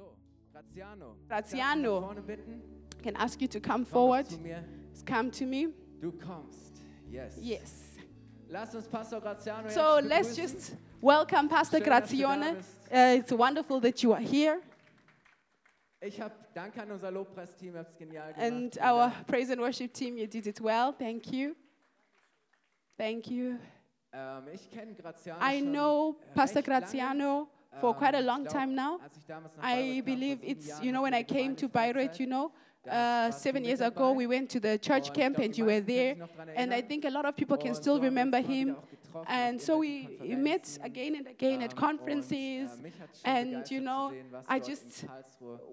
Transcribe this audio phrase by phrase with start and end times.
[0.00, 0.16] So,
[0.50, 1.16] Graziano.
[1.28, 1.28] Graziano.
[1.28, 2.62] Darf ich nach vorne bitten?
[2.98, 4.26] I can ask you to come forward.
[5.06, 5.74] Come to me.
[6.00, 6.80] Du kommst.
[7.10, 7.36] Yes.
[7.38, 7.96] Yes.
[8.48, 12.54] Lass uns Pastor Graziano So let's just welcome Pastor Schön, dass du da Graziano.
[12.54, 12.90] bist.
[12.90, 14.62] Uh, it's wonderful that you are here.
[16.00, 18.32] Ich habe Danke an unser Lobpreisteam, ihr habt genial.
[18.38, 20.94] And our praise and worship team, you did it well.
[20.98, 21.54] Thank you.
[22.96, 23.58] Thank you.
[24.52, 27.46] Ich Graziano I know Pastor recht lange.
[27.78, 28.98] For quite a Ähm, long time now.
[29.02, 31.54] als ich damals nach I Bayreuth kam, vor believe it's, you know, when I came
[31.56, 31.68] to.
[31.68, 32.50] Bayreuth, you know,
[32.86, 36.10] uh, seven years ago, we went to the church camp and you were there.
[36.14, 38.08] sich noch dran And I think a lot of people can still so haben wir
[38.08, 38.76] uns remember him.
[39.14, 42.78] Auch getroffen auf And so we met again and again at Ähm, conferences.
[42.78, 44.12] Äh, mich hat's schon and, you know,
[44.48, 45.06] I just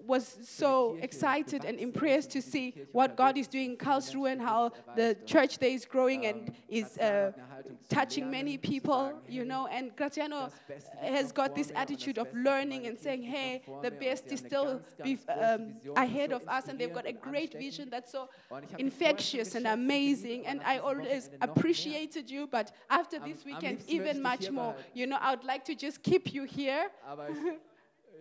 [0.06, 3.72] was so excited and impressed to ist und wie die see what God is doing
[3.72, 6.96] in ist, wie Menschen Karlsruhe and how the church there is growing and ähm, is
[6.96, 9.66] uh, hat eine Haltung zum touching many people, you know.
[9.66, 12.98] And Graziano das Beste liegt has got this mir und das attitude of learning and
[12.98, 13.90] saying, hey, the.
[13.98, 18.12] Best is still be, um, ahead of us, and they've got a great vision that's
[18.12, 20.46] so Und ich hab dich vorher schon infectious and amazing.
[20.46, 21.56] And I always Wochenende noch mehr.
[21.56, 24.74] appreciated you, but after this weekend, even much more.
[24.94, 26.90] You know, I would like to just keep you here.
[27.06, 27.36] Aber ich,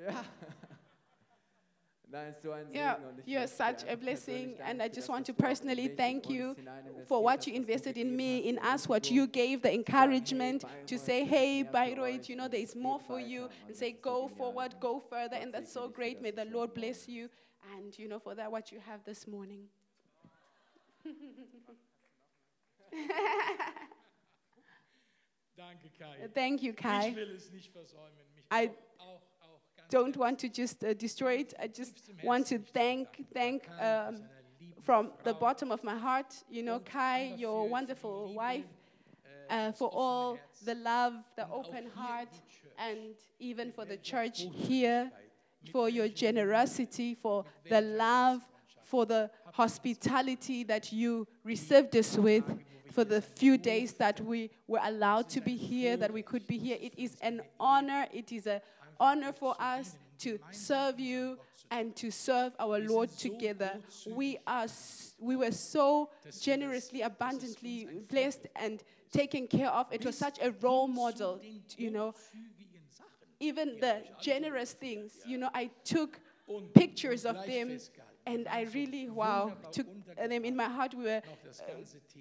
[0.06, 0.24] ja.
[2.10, 5.44] Nein, so Yeah, und you're such a blessing, and I just want to du auch
[5.44, 6.56] in personally thank you
[7.06, 11.26] for what you invested in me, in us, what you gave, the encouragement to say,
[11.26, 15.36] hey, Bayreuth, you know, there is more for you, and say, go forward, go further,
[15.36, 16.22] and that's so segne dich für great.
[16.22, 17.30] May the Lord bless you,
[17.76, 19.68] and you know, for that, what you have this morning.
[25.58, 26.30] Danke, Kai.
[26.36, 27.16] Thank you, Ich Kai.
[27.16, 28.70] will es nicht versäumen, mich I
[29.00, 31.56] auch, auch, ganz Don't want to just uh, destroy it.
[31.60, 34.24] I just want to Herzen mich zu thank, thank um,
[34.82, 38.66] from the bottom of my heart, you know, Kai, your wonderful wife,
[39.50, 42.30] äh, uh, for all the love, the open heart,
[42.78, 45.12] and even for the church here,
[45.72, 48.42] for your generosity, for the love,
[48.84, 52.46] for the hospitality that you received us with,
[52.98, 56.58] for the few days that we were allowed to be here, that we could be
[56.58, 56.80] here.
[56.82, 58.08] It is an honor.
[58.12, 58.60] It is an
[59.00, 61.38] honor for us to serve you
[61.70, 63.74] and to serve our Lord together.
[64.10, 64.66] We are
[65.20, 66.10] we were so
[66.42, 68.82] generously, abundantly blessed and
[69.14, 69.86] taken care of.
[69.92, 71.40] It was such a role model,
[71.78, 72.16] you know.
[73.40, 76.20] Even the generous things, you know, I took
[76.74, 77.78] pictures of them.
[78.28, 80.94] And I really, wow, took them in my heart.
[80.94, 81.72] We were, uh,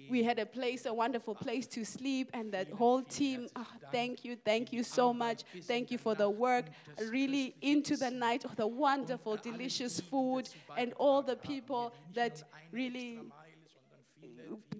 [0.09, 3.47] we had a place, a wonderful place to sleep, and the whole team.
[3.55, 5.43] ah, thank you, thank you so much.
[5.63, 6.65] Thank you for the work,
[7.09, 12.41] really into the night of the wonderful, delicious food, and all the people that
[12.71, 13.19] really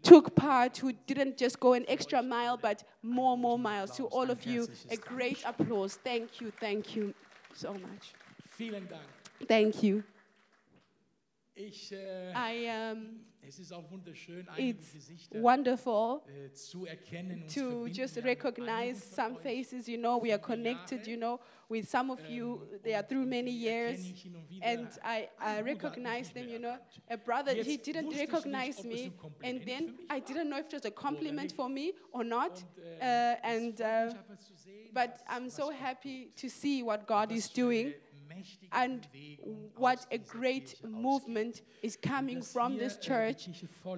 [0.01, 3.91] took part, who didn't just go an extra mile, but more, more miles.
[3.97, 5.99] To all of you, a great applause.
[6.03, 7.13] Thank you, thank you
[7.53, 8.13] so much.
[8.57, 9.01] Vielen Dank.
[9.47, 10.03] Thank you.
[11.59, 17.41] Ich, äh, I um, es ist auch wunderschön, einige it's Gesichter wonderful äh, zu erkennen
[17.43, 19.87] und to just recognize some faces.
[19.87, 21.07] You know, we are connected.
[21.07, 24.49] You know, with some of you, they are through many years, erkenne ich hin und
[24.49, 24.67] wieder.
[24.67, 26.47] and I, I Ein Bruder hat mich recognize them.
[26.49, 26.77] You know,
[27.09, 29.11] a brother he didn't recognize me,
[29.43, 32.51] and then I didn't know if it was a compliment for me or not.
[32.51, 36.83] Und, äh, Uh, and uh, mich aber zu sehen, but I'm so happy to see
[36.83, 37.93] what God is doing.
[38.71, 39.07] And
[39.75, 43.49] what a great movement is coming from this church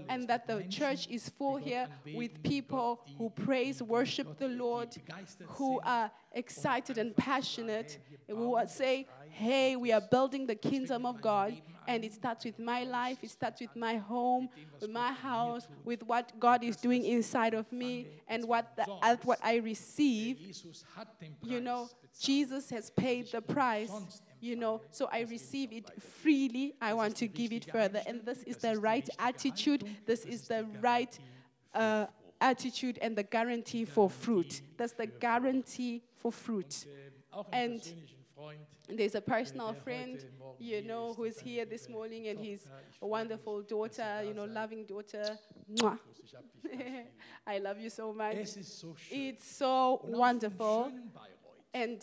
[0.08, 4.96] and that the church is full here with people who praise, worship the Lord,
[5.48, 11.54] who are excited and passionate, who say, hey, we are building the kingdom of God.
[11.88, 16.04] And it starts with my life, it starts with my home, with my house, with
[16.04, 20.38] what God is doing inside of me, and what, the, what I receive.
[21.42, 21.90] You know,
[22.20, 23.92] Jesus has paid the price,
[24.42, 26.76] you know, so I das gebe ich receive it freely.
[26.82, 28.02] I want to give it further.
[28.08, 29.84] And this is the right attitude.
[30.06, 31.18] This is the right
[31.74, 32.08] uh,
[32.40, 34.62] attitude and the guarantee for fruit.
[34.78, 36.86] That's the guarantee for fruit.
[36.86, 40.26] Und, auch einen And persönlichen Freund, And there's a personal friend,
[40.58, 42.68] you know, who is here this morning and he's
[43.02, 45.38] a wonderful mich, dass ihr daughter, you know, loving daughter.
[45.68, 45.92] Mwah.
[45.92, 47.08] Markus, ich hab dich ganz lieb.
[47.46, 48.34] I love you so much.
[48.34, 49.30] Es ist so schön.
[49.30, 50.86] It's so wonderful.
[50.86, 51.40] vom schönen Bayreuth.
[51.72, 52.00] And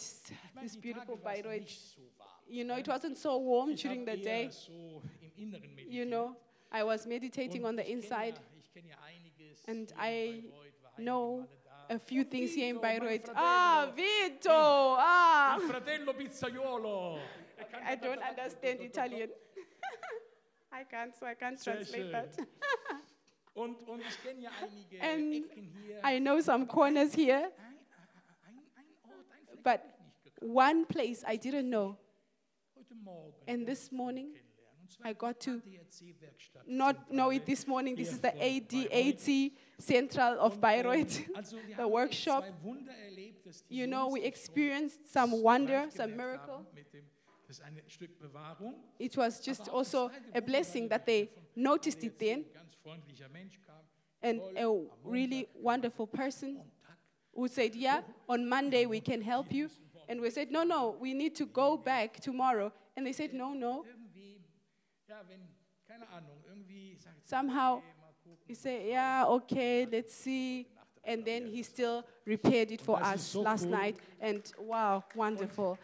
[0.62, 2.05] this beautiful Bayreuth, nicht so warm.
[2.48, 4.50] You know, it wasn't so warm during the day.
[5.88, 6.36] You know,
[6.70, 8.34] I was meditating on the inside.
[8.74, 8.96] Ja, ich ja
[9.68, 11.46] And I Bayreuth, war einige know
[11.88, 13.30] a few things here in Bayreuth.
[13.34, 14.50] Ah, Vito!
[14.50, 15.58] Ah!
[15.60, 17.18] Il fratello pizzaiolo.
[17.58, 19.30] Er I don't understand Italian.
[20.72, 22.36] I can't, so I can't translate that.
[23.54, 25.46] Und, und ich kenne ja einige And.
[26.04, 27.50] I know some corners here,
[29.64, 30.54] but hab ich nicht gekannt.
[30.54, 31.96] one place I didn't know.
[33.46, 34.46] And this morning, kennenlernen.
[34.82, 35.60] Und zwar I got to
[36.66, 37.96] not know it this morning.
[37.96, 41.44] This is the ADAC Central of Bayreuth, ähm,
[41.76, 42.44] the workshop.
[42.44, 46.54] zwei Wunder erlebt, dass die You know, we experienced some wonder, some miracle.
[46.54, 47.04] haben mit dem,
[47.46, 48.74] das ist ein Stück Bewahrung.
[48.98, 52.44] It was just also a blessing that they noticed it then.
[52.44, 53.76] Ein ganz freundlicher Mensch kam.
[54.22, 56.60] And a really wonderful person
[57.34, 59.68] who said, Yeah, on Monday we can help you.
[60.08, 62.72] And we said, No, no, we need to go back tomorrow.
[62.96, 63.84] And they said, No, no.
[63.84, 64.40] Irgendwie,
[65.08, 65.48] ja, wenn,
[65.86, 68.44] keine Ahnung, irgendwie sagt sie, Somehow okay, mal gucken.
[68.46, 70.66] he said, Yeah, okay, let's see.
[71.04, 73.70] And then he still repaired it for us so last cool.
[73.70, 73.96] night.
[74.20, 75.78] And wow, wonderful.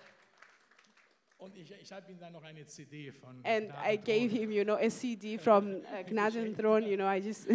[1.39, 4.77] Und ich, ich ihm dann noch eine CD von And I gave him, you know,
[4.77, 6.87] a CD from uh, Gnadenthrone.
[6.89, 7.49] You know, I just,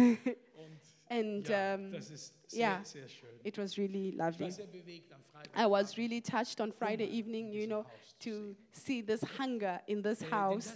[1.10, 2.84] and ja, um, das ist sehr, yeah.
[2.84, 3.28] sehr schön.
[3.42, 4.50] it was really Ich war lovely.
[4.50, 5.56] sehr bewegt am Freitag.
[5.56, 7.84] I was really touched on Friday evening, you know,
[8.20, 10.72] to see this hunger in this house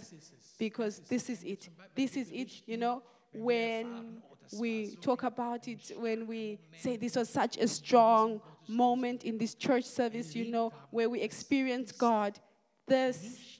[0.57, 1.69] because this is it.
[1.95, 3.01] This is it, you know,
[3.33, 4.21] when
[4.59, 9.55] we talk about it, when we say this was such a strong moment in this
[9.55, 12.39] church service, you know, where we experience God.
[12.87, 13.59] This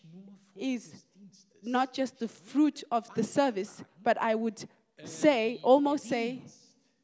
[0.55, 1.05] is
[1.61, 4.65] not just the fruit of the service, but I would
[5.05, 6.41] say, almost say,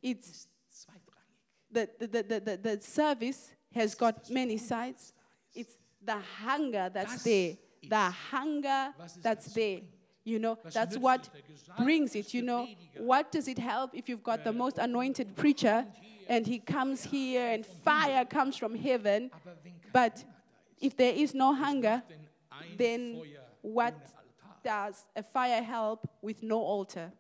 [0.01, 0.48] it's
[1.72, 5.13] the, the, the, the, the, service has got many sides.
[5.54, 7.57] It's the hunger that's there.
[7.88, 9.81] The hunger that's there.
[10.24, 11.30] You know, that's what
[11.78, 12.34] brings it.
[12.34, 12.68] You know,
[12.98, 15.86] what does it help if you've got the most anointed preacher
[16.28, 19.31] and he comes here and fire comes from heaven?
[19.34, 20.25] Aber wenn kein But Hunger da ist,
[20.81, 22.04] if there is no hunger,
[22.78, 23.22] then
[23.62, 23.94] what
[24.63, 27.12] does a fire help with no altar?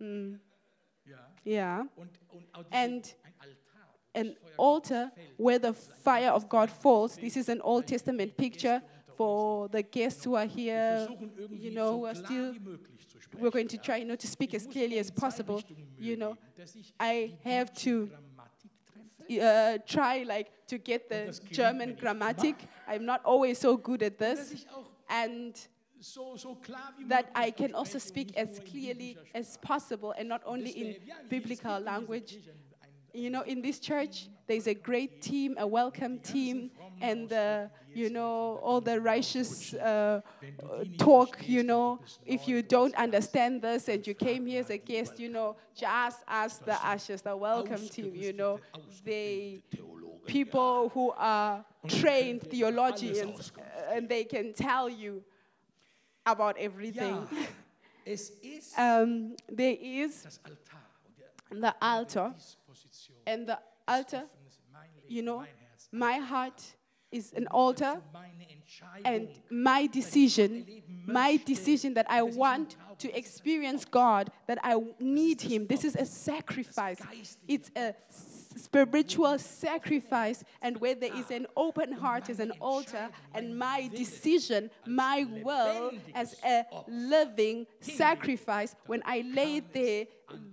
[0.00, 0.38] Mm.
[1.46, 1.86] Yeah.
[1.96, 6.48] Und, und auch diese, And ein Altar, wo das an altar where the fire of
[6.48, 7.16] God falls.
[7.16, 8.82] This is an Old Testament picture
[9.16, 11.08] for the guests who are here,
[11.50, 12.52] you know, who are still.
[12.52, 13.44] wie möglich zu sprechen.
[13.44, 15.62] We're going to try, you know, to speak as clearly as possible.
[15.98, 18.08] You know, geben, dass ich I have to
[19.30, 22.56] uh, try like to get the das gelingt mir German grammatic.
[22.86, 24.66] I'm not always so good at this,
[25.08, 25.54] and
[26.00, 26.56] so, so
[27.08, 31.14] that I can also speak as clearly as possible, and not only in Deswegen, ja,
[31.22, 32.36] es biblical language.
[32.36, 32.54] ein-
[33.14, 36.70] You know, in this church, there's a great team, a welcome team,
[37.00, 40.20] and uh, you know all the righteous uh,
[40.62, 41.48] uh, talk.
[41.48, 45.30] You know, if you don't understand this and you came here as a guest, you
[45.30, 48.12] know, just ask the ushers, the welcome team.
[48.14, 48.60] You know,
[49.02, 49.62] they
[50.26, 55.22] people who are trained theologians, uh, and they can tell you
[56.26, 57.14] about everything.
[57.14, 57.28] Ja,
[58.04, 60.40] es ist Um, there is
[61.50, 62.34] the altar,
[63.26, 64.24] and the altar.
[64.24, 65.44] Offenes, mein Leben, You know,
[65.92, 66.62] my heart
[67.10, 68.02] is an altar,
[69.04, 70.66] and my decision,
[71.06, 75.66] my decision that I want to experience God, that I need Him.
[75.66, 77.00] This is a sacrifice.
[77.46, 77.94] It's a
[78.56, 84.70] spiritual sacrifice, and where there is an open heart is an altar, and my decision,
[84.86, 88.74] my will as a living sacrifice.
[88.86, 90.06] When I lay it there,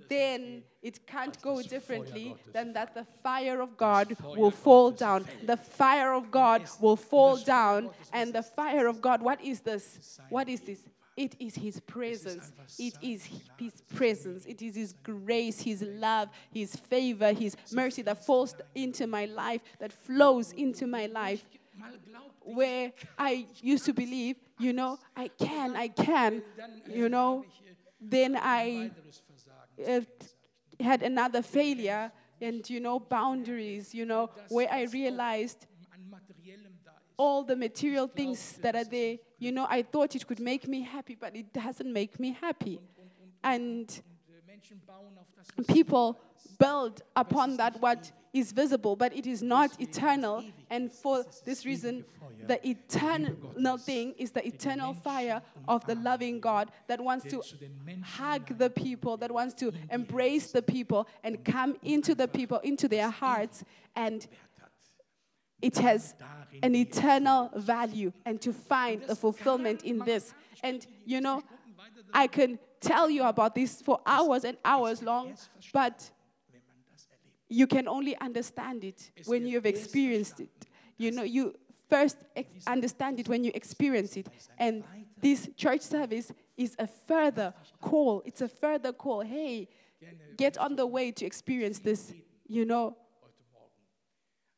[0.07, 5.25] then it can't go differently than that the fire of God will fall down.
[5.43, 10.19] The fire of God will fall down, and the fire of God, what is this?
[10.29, 10.79] What is this?
[11.15, 12.51] It is His presence.
[12.79, 14.45] It is His presence.
[14.45, 19.61] It is His grace, His love, His favor, His mercy that falls into my life,
[19.79, 21.45] that flows into my life.
[21.75, 26.41] mal glaubt ich, Where I used to believe, you know, I can, I can,
[26.87, 28.91] you know, habe ich äh, then I
[29.87, 30.01] uh,
[30.79, 36.91] had another failure and, you know, boundaries, you know, where I realized an materiellem da
[36.91, 37.13] ist.
[37.17, 40.81] all the material things that are there, you know, I thought it could make me
[40.81, 42.79] happy, but it doesn't make me happy.
[43.43, 44.01] And
[45.67, 46.19] people
[46.57, 50.43] build upon that what is visible, but it is not eternal.
[50.69, 52.05] And for this reason,
[52.47, 57.43] the eternal thing is the eternal fire of the loving God that wants to
[58.01, 62.87] hug the people, that wants to embrace the people and come into the people, into
[62.87, 63.63] their hearts.
[63.95, 64.25] And
[65.63, 66.13] it has
[66.61, 70.33] an eternal value and to find a fulfillment in this.
[70.61, 71.41] And you know,
[72.13, 75.35] I can tell you about this for hours and hours long,
[75.73, 76.11] but
[77.49, 80.49] you can only understand it when you have experienced it.
[80.97, 81.55] You know, you
[81.89, 82.17] first
[82.67, 84.27] understand it when you experience it.
[84.57, 84.83] And
[85.21, 88.21] this church service is a further call.
[88.25, 89.21] It's a further call.
[89.21, 89.69] Hey,
[90.37, 92.13] get on the way to experience this.
[92.47, 93.71] You know, heute Morgen.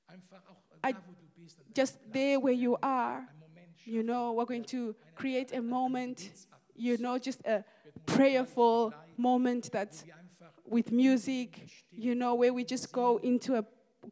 [0.08, 3.28] Einfach auch äh, I- da, wo du bist, an just there where you are,
[3.88, 6.32] You know, we're going to create a moment,
[6.76, 7.64] you know, just a
[8.08, 10.04] prayerful moment that's
[10.66, 13.64] with music, you know, where we just go into a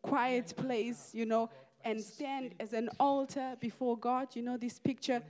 [0.04, 1.50] quiet place, you know,
[1.84, 4.36] and stand as an altar before God.
[4.36, 5.24] You know, this picture,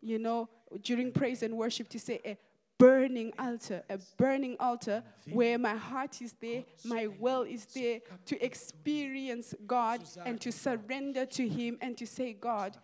[0.00, 0.48] you know,
[0.82, 2.36] during praise and worship to say a
[2.84, 8.44] burning altar, a burning altar where my heart is there, my will is there to
[8.44, 12.76] experience God and to surrender to Him and to say, God,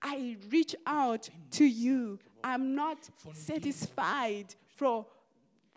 [0.00, 2.20] I reach out to you.
[2.44, 5.06] I'm not satisfied for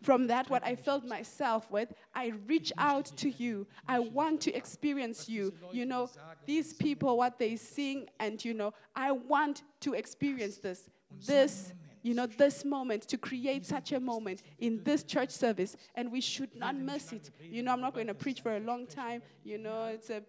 [0.03, 3.65] from that what I felt myself with, I reach out to you.
[3.88, 5.53] I want to experience you.
[5.72, 6.10] You know,
[6.46, 10.89] these people, what they sing, and you know, I want to experience this.
[11.25, 11.72] This,
[12.03, 16.22] you know, this moment, to create such a moment in this church service, and we
[16.22, 17.31] should not miss it.
[17.41, 19.22] You know, I'm not going to preach for a long time.
[19.43, 20.22] You know, it's a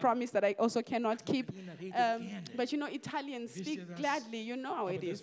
[0.00, 1.52] promise that I also cannot keep.
[1.94, 4.40] Um, but you know, Italians speak gladly.
[4.40, 5.22] You know how it is.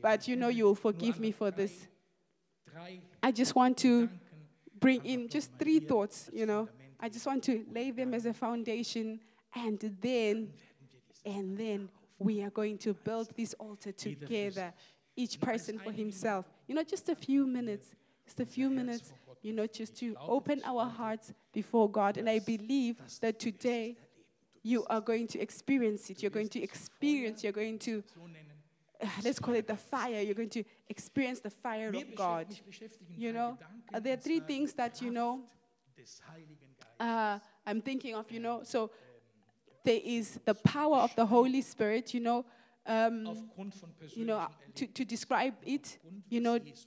[0.00, 1.88] But you know, you will forgive me for this.
[3.22, 4.08] I just want to
[4.78, 6.68] bring in just three thoughts, you know.
[7.00, 9.20] I just want to lay them as a foundation
[9.54, 10.52] and then
[11.24, 14.72] and then we are going to build this altar together,
[15.16, 16.46] each person for himself.
[16.66, 17.94] You know, just a few minutes,
[18.24, 22.16] just a few minutes, you know, just to open our hearts before God.
[22.18, 23.96] And I believe that today
[24.62, 26.22] you are going to experience it.
[26.22, 28.02] You're going to experience, you're going to,
[29.00, 30.20] uh, let's call it the fire.
[30.20, 32.48] You're going to experience the fire of God.
[32.48, 33.58] beschäftigt- mich beschäftigen You know,
[34.02, 35.40] there are three things that you know
[35.94, 37.00] Kraft des Heiligen Geistes.
[37.00, 38.90] uh, I'm thinking of, you know, so
[39.84, 42.44] there is the power of the Holy Spirit, you know,
[42.86, 43.48] um,
[44.14, 46.86] you know, to, to describe it, you know, was Jesus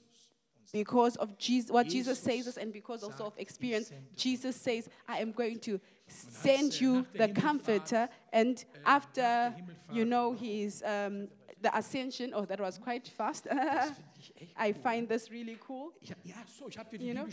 [0.72, 5.18] because of Jesus, what Jesus says us, and because also of experience, Jesus says, I
[5.18, 8.08] am going to send you the Comforter.
[8.32, 9.54] And äh, after,
[9.92, 11.28] you know, his, um,
[11.60, 13.46] the ascension, oh, that was quite fast.
[13.46, 15.92] Das finde ich echt I find this really cool.
[16.00, 16.12] Ich,
[16.58, 17.26] so, ich habe dir You know,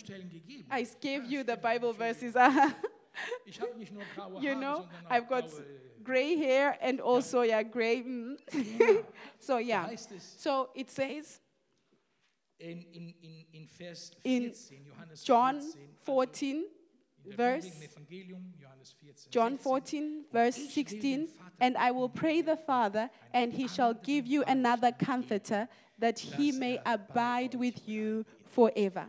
[0.69, 2.35] I gave you the Bible verses.
[3.45, 5.45] Ich habe nicht nur graue you know, I've got
[6.03, 8.03] gray hair and also yeah, gray.
[8.03, 8.37] mm.
[9.39, 9.89] so yeah.
[10.37, 11.41] So it says
[12.59, 16.65] in, in, in, in Vers in 14, Johannes John 14, 14,
[17.23, 22.09] in der verse Bibel, im Evangelium, Johannes 14, John 14, verse 16, and I will
[22.09, 27.87] pray the Father, and he shall give you another comforter, that he may abide with
[27.87, 29.07] you forever.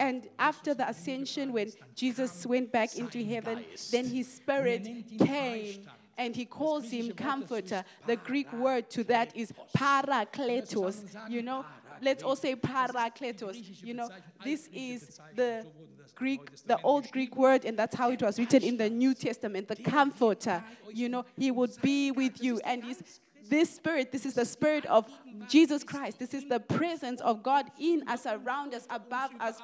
[0.00, 4.28] And after the in den Himmel ascension, when Jesus went back into heaven, then his
[4.28, 5.86] er spirit came
[6.16, 7.84] and he calls him griechische Wort dazu comforter.
[8.06, 11.04] The Greek word to that is parakletos.
[11.28, 11.64] You know,
[12.00, 13.82] let's all say parakletos.
[13.82, 14.10] You know,
[14.42, 15.66] this is the
[16.14, 19.68] Greek, the old Greek word, and that's how it was written in the New Testament,
[19.68, 20.62] the comforter.
[20.92, 22.60] You know, he would be with you.
[22.64, 25.06] And is this spirit, this is the spirit of
[25.48, 26.18] Jesus Christ.
[26.18, 29.60] This is the presence of God in us, around us, above us,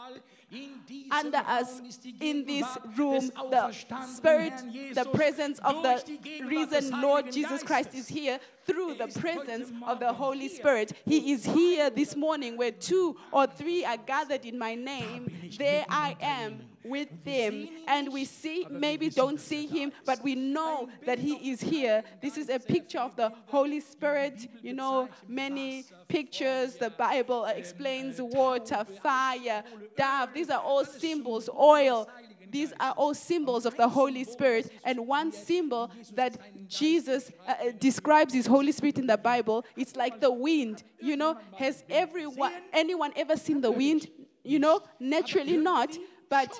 [1.10, 1.80] under us
[2.20, 3.72] in this room, the
[4.06, 4.52] Spirit,
[4.94, 10.12] the presence of the reason Lord Jesus Christ is here through the presence of the
[10.12, 10.92] Holy Spirit.
[11.04, 15.30] He is here this morning where two or three are gathered in my name.
[15.56, 17.68] There I am with them.
[17.86, 22.02] And we see, maybe don't see him, but we know that he is here.
[22.22, 24.48] This is a picture of the Holy Spirit.
[24.62, 26.76] You know, many pictures.
[26.76, 29.62] The Bible explains water, fire,
[29.96, 30.30] dove.
[30.34, 32.08] These are all symbols, oil.
[32.50, 34.72] These are all symbols of the Holy Spirit.
[34.84, 36.36] And one symbol that
[36.68, 40.82] Jesus uh, uh, describes his Holy Spirit in the Bible, it's like the wind.
[41.00, 44.08] You know, has everyone, anyone ever seen the wind?
[44.42, 45.96] You know, naturally not,
[46.30, 46.58] but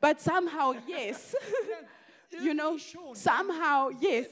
[0.00, 1.34] but somehow yes.
[2.42, 2.76] you know,
[3.14, 4.26] somehow yes.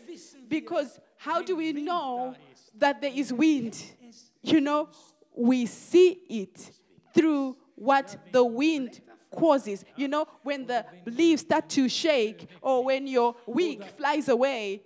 [0.48, 2.34] Because how do we know
[2.76, 3.82] that there is wind?
[4.42, 4.88] You know,
[5.34, 6.70] we see it
[7.14, 9.84] through what the wind causes.
[9.96, 14.82] You know, when the leaves start to shake or when your wig flies away,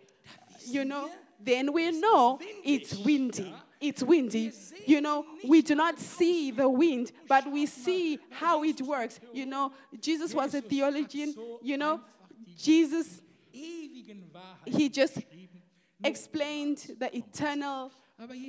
[0.67, 3.55] you know, then we know it's windy.
[3.87, 4.51] It's windy.
[4.87, 9.21] You know, we do not see the wind, but we see how it works.
[9.33, 11.35] You know, Jesus was a theologian.
[11.63, 12.01] You know,
[12.57, 13.21] Jesus,
[13.53, 15.19] he just
[16.03, 17.93] explained the eternal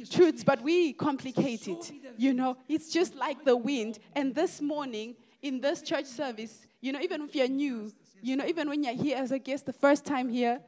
[0.10, 1.92] truths, but we complicate it.
[2.18, 4.00] You know, it's just like the wind.
[4.16, 8.46] And this morning, in this church service, you know, even if you're new, you know,
[8.46, 10.62] even when you're here as a guest the first time here,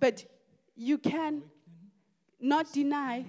[0.00, 0.24] but
[0.74, 1.42] you can
[2.40, 3.24] not deny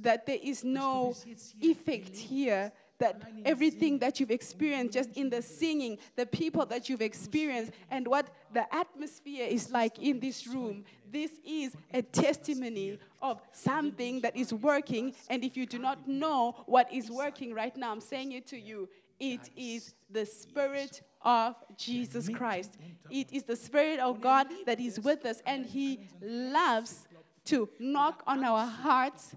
[0.00, 1.14] that there is no
[1.60, 7.02] effect here that everything that you've experienced just in the singing, the people that you've
[7.02, 10.84] experienced, and what the atmosphere is like in this room.
[11.10, 15.14] This is a testimony of something that is working.
[15.30, 18.58] And if you do not know what is working right now, I'm saying it to
[18.58, 18.88] you.
[19.20, 22.78] It is the Spirit of Jesus Christ.
[23.10, 27.06] It is the Spirit of God that is with us, and He loves
[27.46, 29.34] to knock on our hearts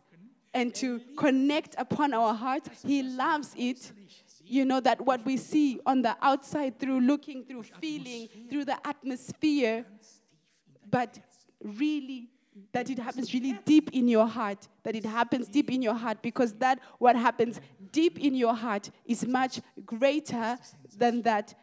[0.53, 2.83] and to connect upon our hearts.
[2.83, 3.91] He loves it.
[4.43, 8.85] You know, that what we see on the outside through looking, through feeling, through the
[8.85, 9.85] atmosphere,
[10.89, 11.17] but
[11.63, 12.29] really
[12.73, 16.21] that it happens really deep in your heart that it happens deep in your heart
[16.21, 20.57] because that what happens deep in your heart is much greater
[20.97, 21.53] than that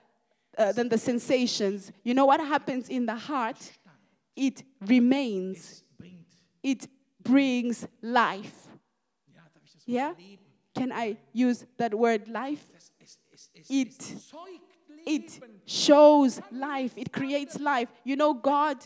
[0.57, 3.71] uh, than the sensations you know what happens in the heart
[4.35, 5.83] it remains
[6.63, 6.89] it
[7.23, 8.69] brings life
[9.35, 10.13] Ja, darf ich das Wort yeah?
[10.75, 12.65] Can i use that word life?
[13.69, 14.15] It-
[15.07, 16.97] it shows life.
[16.99, 17.89] It creates life.
[18.05, 18.77] You know god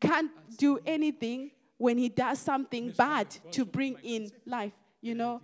[0.00, 5.40] can't do anything when he does something bad to bring in life you know?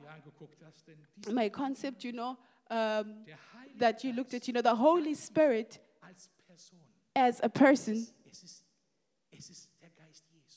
[1.32, 2.36] My concept you know
[2.70, 3.24] um,
[3.78, 5.78] that you looked at you know the holy spirit
[7.16, 8.06] as a person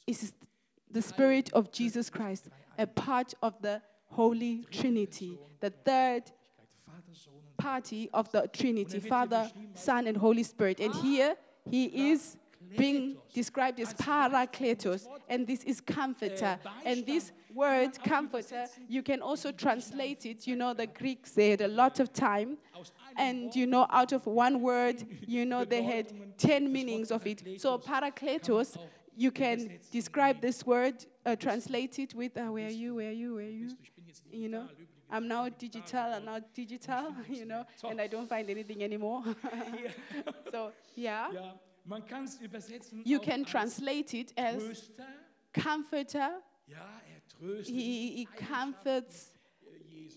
[0.08, 0.34] is
[0.92, 6.24] the spirit of jesus christ a part of the holy trinity the third
[7.58, 10.80] party of the trinity father son and holy spirit.
[10.80, 11.36] And here
[11.70, 12.38] he is
[12.78, 16.60] being described as parakletos and this is comforter.
[16.86, 21.62] And this word comforter you can also translate it you know the greeks they had
[21.62, 22.58] a lot of time.
[23.18, 27.44] And you know out of one word you know they had 10 meanings of it.
[27.60, 28.78] So parakletos
[29.16, 33.12] you can describe this word uh, translate it with uh, where are you where are
[33.12, 34.66] you where are you ich bin jetzt you know.
[35.10, 39.24] i'm now digital i'm now digital you know and i don't find anything anymore.
[40.52, 41.30] So yeah.
[41.34, 43.02] Ja, man kann es übersetzen.
[43.06, 44.92] you can translate it as
[45.54, 46.42] comforter.
[46.70, 49.34] Er he, he comforts.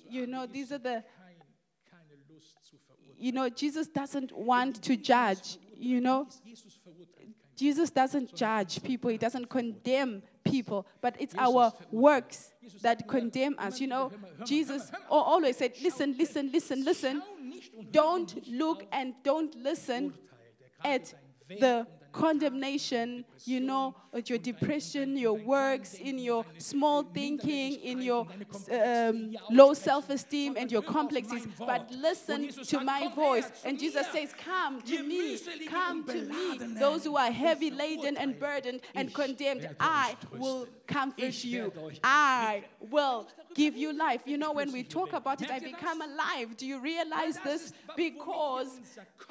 [0.09, 1.42] you know these are the Kein,
[1.85, 3.16] keine Lust zu verurteilen.
[3.18, 6.27] you know jesus doesn't want to judge you know.
[6.44, 7.35] Jesus verurteilt keinen.
[7.57, 13.81] Jesus doesn't judge people, He doesn't condemn people, but it's our works that condemn us.
[13.81, 14.12] You know,
[14.44, 17.22] Jesus always said, Listen, listen, listen, listen.
[17.22, 21.16] Schau nicht und hör Don't look and don't listen Urteil, der gerade at
[21.61, 23.94] the condemnation, you know,
[24.27, 28.27] your depression, your works, in your small thinking, in your
[28.73, 33.51] um, low self esteem and your complexes, but listen to my voice.
[33.64, 38.38] And Jesus says, Come to me, come to me, those who are heavy laden and
[38.38, 39.68] burdened and condemned.
[39.79, 41.73] I will comfort you.
[42.03, 44.23] I will give you life.
[44.27, 46.57] You know, when we talk about it, I become alive.
[46.57, 47.73] Do you realize this?
[47.96, 48.81] Because,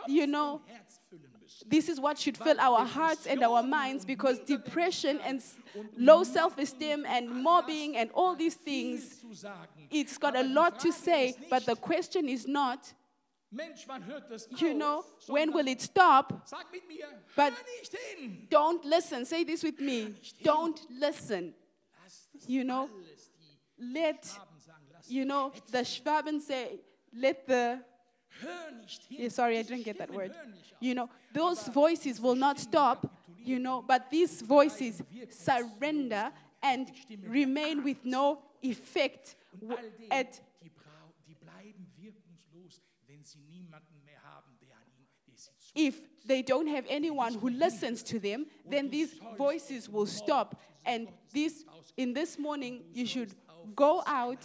[0.07, 0.61] you know.
[1.67, 5.41] This is what should fill our hearts and our minds because depression and
[5.97, 9.23] low self esteem and mobbing and all these things
[9.91, 12.93] it's got a lot to say, but the question is not,
[13.51, 16.47] Mensch, wann hört das you know, when will it stop?
[16.47, 18.47] Sag mit mir, But- hör nicht hin.
[18.49, 19.25] Don't listen.
[19.25, 20.13] Say this with me.
[20.43, 21.55] Don't listen.
[22.47, 22.89] You know,
[23.77, 26.79] let, Schwaben sagen, lass you know, the Schwaben say,
[27.11, 27.88] let the, hör nicht hin.
[29.09, 30.31] Yeah, sorry, I didn't get that word.
[30.33, 30.81] hören nicht auf.
[30.81, 36.91] You know, those voices will not stop, you know, but these voices surrender and
[37.27, 43.23] remain with no effect Und w- all denen, at die, brau- die bleiben wirkungslos, wenn
[43.23, 47.33] sie niemanden mehr haben, der an ihnen der sie zu if they don't have anyone
[47.41, 50.55] who listens to them, then these voices will stop.
[50.85, 51.65] And this,
[51.97, 53.35] in this morning, you should
[53.75, 54.39] go out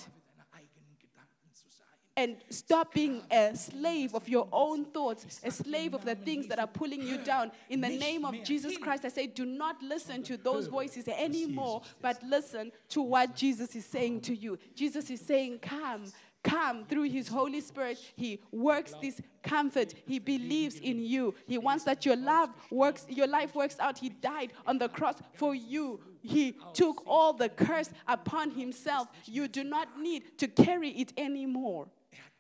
[2.17, 6.59] and stop being a slave of your own thoughts, a slave of the things that
[6.59, 7.51] are pulling you down.
[7.69, 11.83] In the name of Jesus Christ, I say, do not listen to those voices anymore,
[12.01, 14.59] but listen to what Jesus is saying to you.
[14.75, 16.05] Jesus is saying, Come.
[16.45, 17.99] Come through His Holy Spirit.
[18.17, 19.95] He works this comfort.
[20.07, 21.35] He believes in you.
[21.47, 23.97] He wants that your love works, your life works out.
[23.97, 26.01] He died on the cross for you.
[26.21, 29.09] He took all the curse upon Himself.
[29.25, 31.89] You do not need to carry it anymore.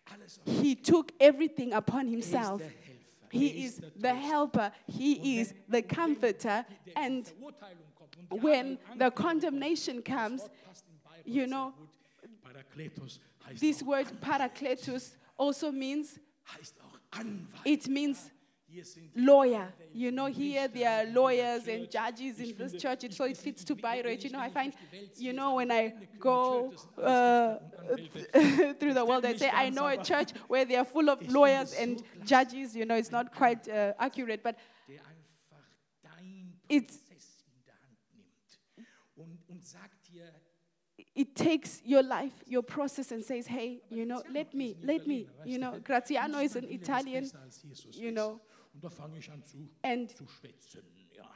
[0.05, 2.63] Hat alles auf He took everything upon himself.
[3.31, 4.71] He is the helper.
[4.87, 6.65] He is the comforter.
[6.95, 11.73] And Verurteilung kommt und die when the condemnation comes, Wort passt in Bible you know,
[11.77, 11.89] gut.
[12.43, 17.67] Parakletos heißt this word parakletos also means, heißt auch Anwalt.
[17.67, 18.31] it means
[19.15, 19.73] Lawyer.
[19.93, 23.75] You know, here there are lawyers and judges in this church, so it fits to
[23.75, 24.25] Bayreuth.
[24.25, 24.75] You know, I find,
[25.17, 27.57] you know, when I go uh,
[28.79, 31.73] through the world, I say, I know a church where they are full of lawyers
[31.75, 32.75] and judges.
[32.75, 34.57] You know, it's not quite uh, accurate, but
[34.89, 35.63] der einfach
[36.03, 40.33] dein It's- Prozess in der Hand nimmt und, und sagt dir,
[41.17, 45.29] it takes your life, your process, and says, hey, you know, let me, let me.
[45.45, 47.31] You know, Graziano is an Italian,
[47.93, 48.41] you know,
[48.75, 50.83] Und da fange ich an zu, and, zu schwätzen,
[51.17, 51.31] ja,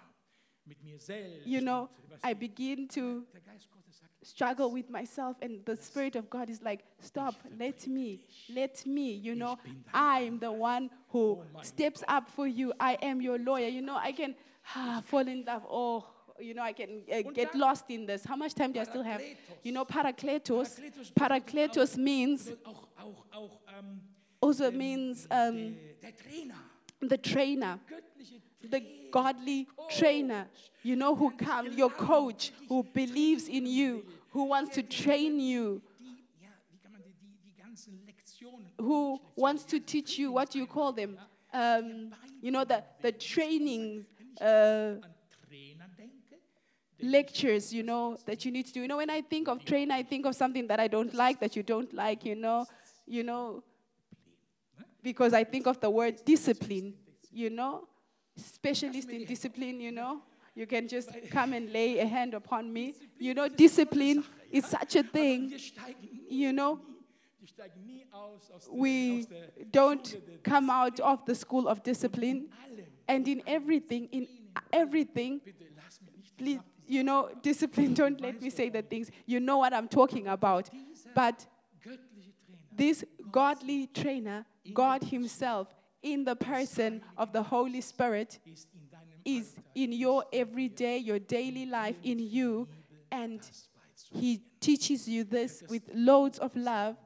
[0.65, 1.47] mit mir selbst.
[1.47, 1.89] you know,
[2.23, 6.51] I begin to der Geist Gottes sagt, struggle with myself and the spirit of god
[6.51, 9.57] is like stop let me let me you know.
[9.95, 12.73] i'm the one who steps up for you.
[12.79, 13.69] I am your lawyer.
[13.69, 14.35] You know i can
[14.75, 15.65] ah, fall in love.
[15.69, 16.05] Oh
[16.41, 18.25] you know i can uh, get lost in this.
[18.25, 19.23] How much time do i still have?
[19.63, 20.81] You know parakletos.
[21.15, 24.01] Parakletos means ähm,
[24.41, 26.55] also means um, der, der Trainer,
[27.01, 27.79] the trainer
[28.63, 30.47] the godly trainer,
[30.83, 35.81] you know, who comes, your coach, who believes in you, who wants to train you,
[38.79, 41.19] who wants to teach you what do you call them?
[41.53, 44.05] Um, you know, the, the training
[44.41, 44.95] uh,
[47.01, 48.83] lectures, you know, that you need to do.
[48.83, 51.41] You know, when I think of trainer, I think of something that I don't like,
[51.41, 52.67] that you don't like, you know,
[53.07, 53.65] you know,
[55.03, 56.95] because I think of the word discipline,
[57.31, 57.89] you know,
[58.37, 60.23] specialist in discipline, you know.
[60.55, 62.95] You can just come and lay a hand upon me.
[63.19, 65.57] You know, discipline is such a thing,
[66.29, 66.81] you know.
[68.71, 69.27] We
[69.71, 72.49] don't come out of the school of discipline.
[73.07, 74.27] And in everything, in
[74.73, 75.41] everything,
[76.37, 79.11] please, you know, discipline, don't let me say the things.
[79.27, 80.71] You know what I'm talking about.
[81.15, 81.47] But
[82.75, 85.69] this godly trainer, God Himself,
[86.03, 88.39] in the person of the Holy Spirit,
[89.25, 92.69] is in your everyday, your daily life, in you,
[93.11, 93.41] and
[94.13, 96.97] He teaches you this with loads of love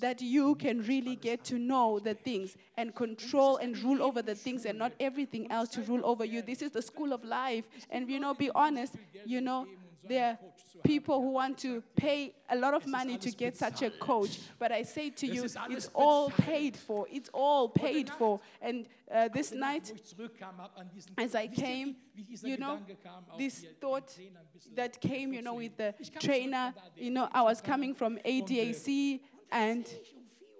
[0.00, 4.34] that you can really get to know the things and control and rule over the
[4.34, 6.42] things and not everything else to rule over you.
[6.42, 7.64] This is the school of life.
[7.90, 8.94] And, you know, be honest,
[9.24, 9.66] you know,
[10.06, 10.38] there are
[10.84, 14.40] people who want to pay a lot of money to get such a coach.
[14.58, 17.06] But I say to you, it's all paid for.
[17.10, 18.40] It's all paid for.
[18.60, 22.24] And uh, this night, wo ich zurückkam, ab an diesen, as I came, wie, wie
[22.24, 25.58] dieser you know, Gedanke kam, auch this thought Trainer ein bisschen that came, you know,
[25.58, 29.86] with the trainer, zurück von der you know, I was coming from ADAC and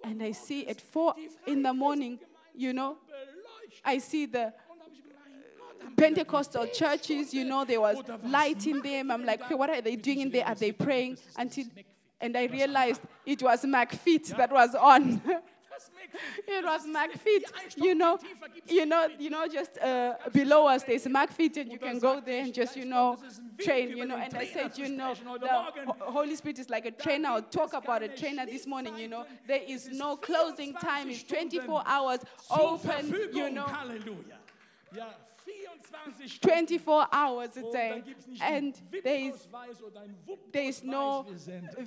[0.03, 2.19] and I see at four in the morning,
[2.55, 2.97] you know.
[3.85, 7.81] I see the Und da habe ich gemeint, Gott, haben Pentecostal churches, you know, there
[7.81, 9.11] was light in them.
[9.11, 10.45] I'm like, okay, what are they doing in there?
[10.45, 11.17] Are they praying?
[11.37, 11.65] Until,
[12.21, 15.21] and I realized it was McFit that was on.
[16.47, 18.17] it was McFit, you know,
[18.67, 22.43] you know, you know, just uh, below us there's McFit, and you can go there
[22.43, 23.17] and just, you know,
[23.59, 24.17] train, you know.
[24.17, 27.29] And I said, you know, the Holy Spirit is like a trainer.
[27.29, 29.25] I'll talk about a trainer this morning, you know.
[29.47, 31.09] There is no closing time.
[31.09, 33.67] It's 24 hours open, you know.
[35.91, 36.25] Halleluja.
[36.25, 38.03] Ja, 24 hours a day.
[38.41, 39.47] And there is
[40.51, 41.25] there is no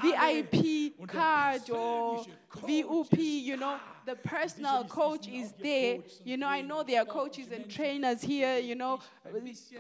[0.02, 5.98] VIP card or VUP, you know, the personal coach is there.
[6.24, 9.00] You know, I know there are coaches and trainers here, you know,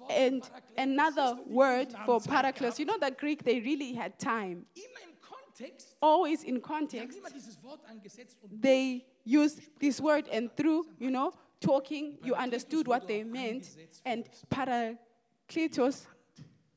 [0.09, 0.43] And
[0.77, 2.79] another siehst du, die word for Parakletos.
[2.79, 4.65] You know, the Greek, they really had time.
[4.75, 7.19] Immer im Kontext, Always in context.
[7.19, 12.35] immer dieses Wort angesetzt und they used this word and through you know talking you
[12.35, 13.69] understood what they meant
[14.05, 16.07] and parakletos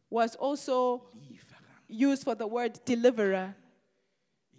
[0.10, 1.08] was also
[1.88, 3.56] used for the word deliverer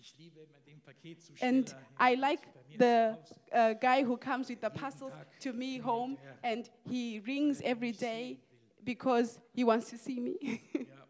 [0.00, 1.48] Ich liebe immer den Paketzusteller.
[1.48, 2.40] and i like
[2.78, 3.16] the
[3.52, 8.38] uh, guy who comes with the parcels to me home and he rings every day
[8.84, 10.36] because he wants to see me
[10.74, 11.06] ja,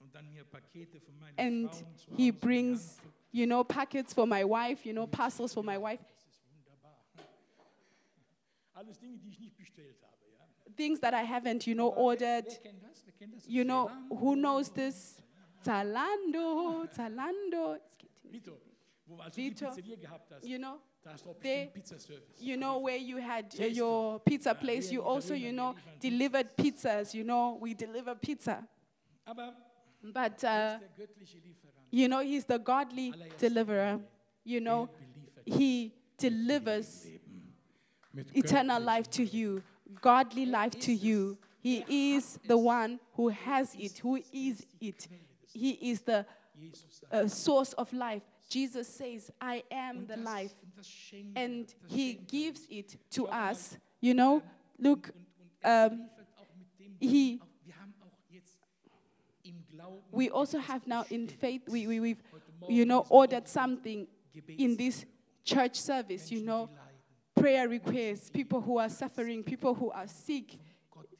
[0.00, 2.98] und dann mir Pakete von meinen and he Hause in die brings
[3.32, 7.04] you know packets for my wife you know parcels for my wife Das ist wunderbar.
[8.74, 10.16] Alles Dinge, die ich nicht bestellt habe.
[10.32, 10.74] Ja.
[10.76, 13.02] things that i haven't you know ordered Wer kennt das?
[13.04, 13.48] Wer kennt das?
[13.48, 15.22] You know, who knows this?
[15.66, 17.74] Zalando, Zalando.
[17.74, 18.46] Es geht nicht.
[18.46, 18.60] Vito,
[19.06, 21.70] wo als du die Vito, Pizzeria gehabt hast, You know, da hast du they-
[22.40, 24.90] you know where you had uh, your pizza place.
[24.90, 27.14] You also, you know, delivered pizzas.
[27.14, 28.66] You know, we deliver pizza.
[30.02, 31.86] But uh, ist der göttliche Lieferant.
[31.90, 34.00] you know, he's the godly deliverer.
[34.44, 34.88] You know,
[35.44, 37.06] he delivers
[38.34, 39.62] eternal life to you,
[40.00, 41.38] godly life to you.
[41.60, 41.84] He
[42.16, 45.08] is the one who has it, who is it.
[45.52, 46.24] He is the
[47.10, 48.22] uh, source of life.
[48.48, 50.54] Jesus says, I am the life.
[50.62, 53.78] und das schenkt, And He gives it to us.
[54.00, 54.42] You know,
[54.78, 55.12] look,
[55.64, 58.58] um, liefert auch mit dem, he- auch, wir haben auch jetzt
[59.42, 62.22] im Glauben we also have now in faith, we, we, we've,
[62.68, 64.06] you know, ordered something
[64.58, 65.04] in this
[65.44, 66.68] church service, you know,
[67.34, 70.56] prayer requests, people who are suffering, people who are sick,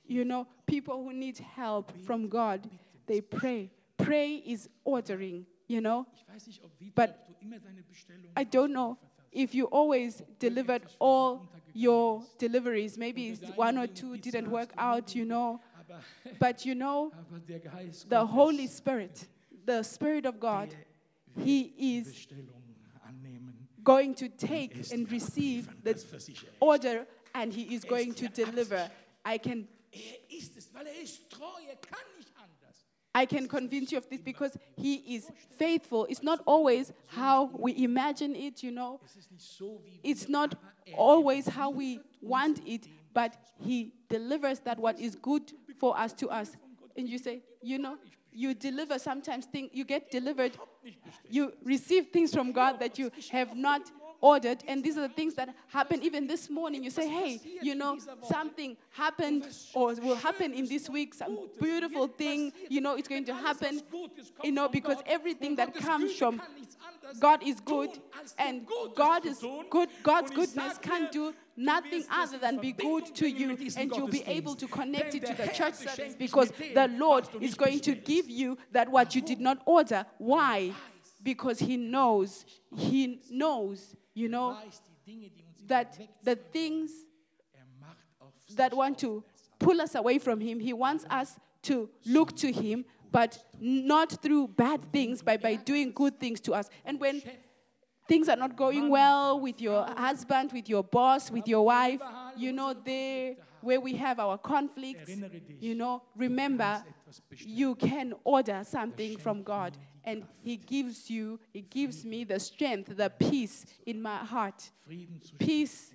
[0.06, 2.68] you know, people who need help from God.
[3.06, 3.70] They pray.
[3.96, 6.06] Pray is ordering, you know.
[6.14, 8.96] Ich weiß nicht, ob, wie, But ob du immer deine Bestellung I don't know
[9.32, 12.96] if you always delivered all your deliveries.
[12.96, 15.60] Maybe one or two didn't work out, you know.
[16.40, 19.28] But you know, aber der Geist the Holy Spirit,
[19.64, 20.74] the Spirit of God,
[21.44, 22.26] He is
[23.84, 26.60] going to Er take and receive the das versichere ich.
[26.60, 28.90] order and He is er going to deliver.
[29.24, 30.18] I can er
[33.16, 36.06] I can convince you of this because he is faithful.
[36.10, 39.00] It's not always how we imagine it, you know.
[40.04, 40.54] It's not
[40.94, 46.28] always how we want it, but he delivers that what is good for us to
[46.28, 46.58] us.
[46.94, 47.96] And you say, you know,
[48.32, 50.52] you deliver sometimes things, you get delivered,
[51.30, 53.80] you receive things from God that you have not
[54.20, 54.62] ordered.
[54.68, 56.82] And these are the things that happen even this morning.
[56.84, 57.98] You say, hey, you know,
[58.28, 63.24] something happened or will happen in this week, some beautiful thing, you know, it's going
[63.26, 63.80] to happen,
[64.42, 66.40] you know, because everything that comes from
[67.20, 67.90] God is good,
[68.38, 69.88] and God is good.
[70.02, 74.54] God's goodness can do nothing other than be good to you, and you'll be able
[74.56, 78.58] to connect it to the church service because the Lord is going to give you
[78.72, 80.04] that what you did not order.
[80.18, 80.72] Why?
[81.22, 82.44] Because He knows,
[82.76, 86.90] He knows, you know, weiß die Dinge, die uns that the things
[88.56, 89.22] that want to
[89.58, 94.48] pull us away from Him, He wants us to look to Him, but not through
[94.48, 96.68] bad things, but by doing good things to us.
[96.84, 97.22] And when
[98.08, 102.00] things are not going well with your husband, with your boss, with your wife,
[102.36, 105.10] you know, there where we have our conflicts,
[105.60, 106.84] you know, remember
[107.38, 109.76] you can order something from God.
[110.06, 114.70] And He gives you, He gives me the strength, the peace in my heart.
[115.38, 115.92] Peace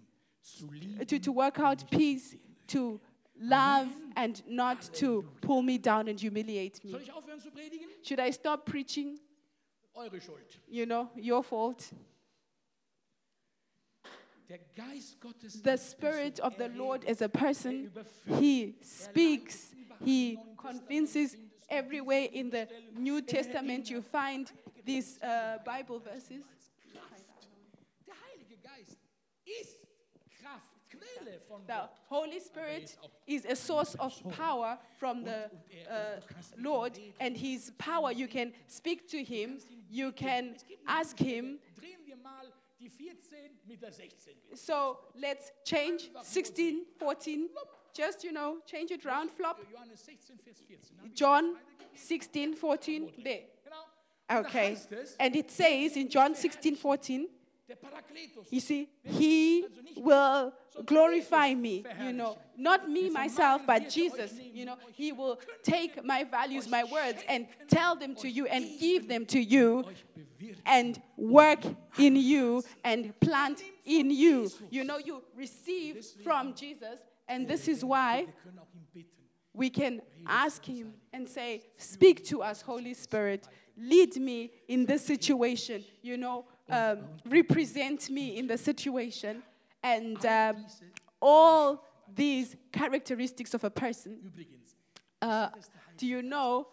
[1.07, 2.35] to, to work out peace,
[2.67, 2.99] to
[3.39, 6.91] love, and not to pull me down and humiliate me.
[6.91, 7.87] Soll ich aufhören zu predigen?
[8.03, 9.19] Should I stop preaching?
[10.67, 11.91] You know, your fault.
[14.47, 17.89] Der Geist Gottes The Spirit of the er Lord as a er person,
[18.39, 21.37] He speaks, He convinces.
[21.71, 24.51] Everywhere in the New Testament, you find
[24.85, 26.43] these uh, Bible verses.
[28.05, 28.97] Der Heilige Geist
[29.45, 29.79] ist
[30.41, 35.49] Kraft, Quelle von The Holy Spirit is a source of power from the
[35.89, 36.19] uh,
[36.57, 40.55] Lord, and His power, you can speak to Him, you can
[40.85, 41.57] ask Him.
[41.79, 44.57] Drehen wir mal die 14 mit der 16 wieder.
[44.57, 47.49] So let's change 16, 14,
[47.93, 49.59] just you know, change it round, flop.
[49.71, 50.97] Johannes 16, Vers 14.
[50.97, 51.95] Hab ich John weitergegeben?
[51.95, 53.41] 16, 14, there.
[53.63, 53.75] Genau.
[53.83, 53.85] Und
[54.27, 54.77] da Okay.
[55.19, 57.27] And it says in John 16, 14,
[58.49, 60.53] you see, He will
[60.85, 66.23] glorify me, you know, not me, myself, but Jesus, you know, He will take my
[66.23, 69.85] values, my words, and tell them to you and give them to you
[70.65, 71.59] and work
[71.97, 74.49] in you and plant in you.
[74.69, 76.99] You know, you receive from Jesus,
[77.31, 79.29] and this is why Wir können auch ihn bitten.
[79.53, 83.47] we can ask Him and say, Speak to us, Holy Spirit.
[83.77, 89.41] Lead me in this situation, you know, um, represent me in the situation.
[89.83, 90.65] And um,
[91.21, 94.31] all these characteristics of a person.
[95.21, 95.49] Uh,
[95.97, 96.67] do you know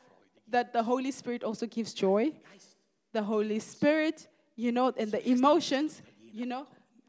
[0.49, 2.33] that the Holy Spirit also gives joy?
[3.13, 6.67] The Holy Spirit, you know, and the emotions, you know.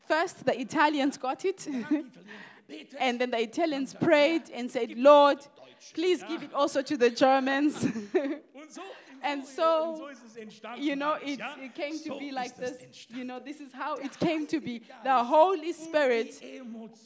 [0.07, 1.67] First, the Italians got it.
[2.99, 5.39] And then the Italians prayed and said, Lord,
[5.93, 7.85] please give it also to the Germans.
[9.21, 10.81] And so, so ist es entstanden.
[10.83, 13.07] you know, it, it came to be like this.
[13.09, 14.81] You know, this is how it came to be.
[15.03, 16.41] The Holy Spirit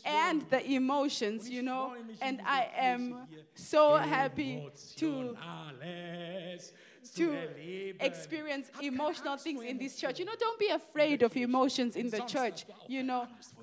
[0.06, 1.96] and the emotions, you know.
[2.22, 5.36] And I am so happy to
[7.16, 7.36] to
[8.00, 10.20] experience emotional things in this church.
[10.20, 12.66] You know, don't be afraid of emotions in the church.
[12.70, 13.63] auch You know, Angst vor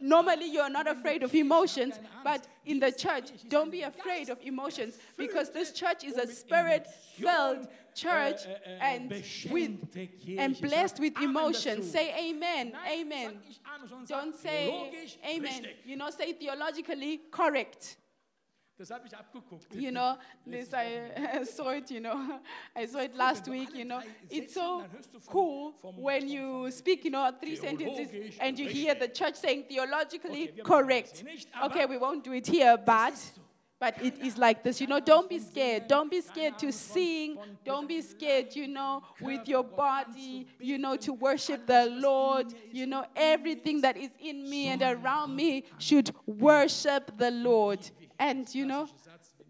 [0.00, 4.98] Normally you're not afraid of emotions, but in the church, don't be afraid of emotions
[5.16, 8.40] because this church is a spirit filled church
[8.80, 9.10] and
[9.50, 9.96] with
[10.38, 11.90] and blessed with emotions.
[11.90, 12.72] Say amen.
[12.90, 13.38] Amen.
[14.06, 15.66] Don't say amen.
[15.84, 17.96] You know, say theologically correct.
[18.76, 19.72] Das habe ich abgeguckt.
[19.72, 22.40] You know, this I saw it, you know,
[22.74, 24.00] I saw it last week, you know.
[24.28, 24.82] It's so
[25.28, 30.52] cool when you speak, you know, three sentences and you hear the church saying theologically
[30.64, 31.22] correct.
[31.62, 33.14] Okay, we won't do it here, but
[33.78, 35.88] but it is like this, you know, don't be scared.
[35.88, 37.36] Don't be scared to sing.
[37.64, 42.46] Don't be scared, you know, with your body, you know, to worship the Lord.
[42.72, 47.80] You know, everything that is in me and around me should worship the Lord.
[48.18, 48.88] And, you know,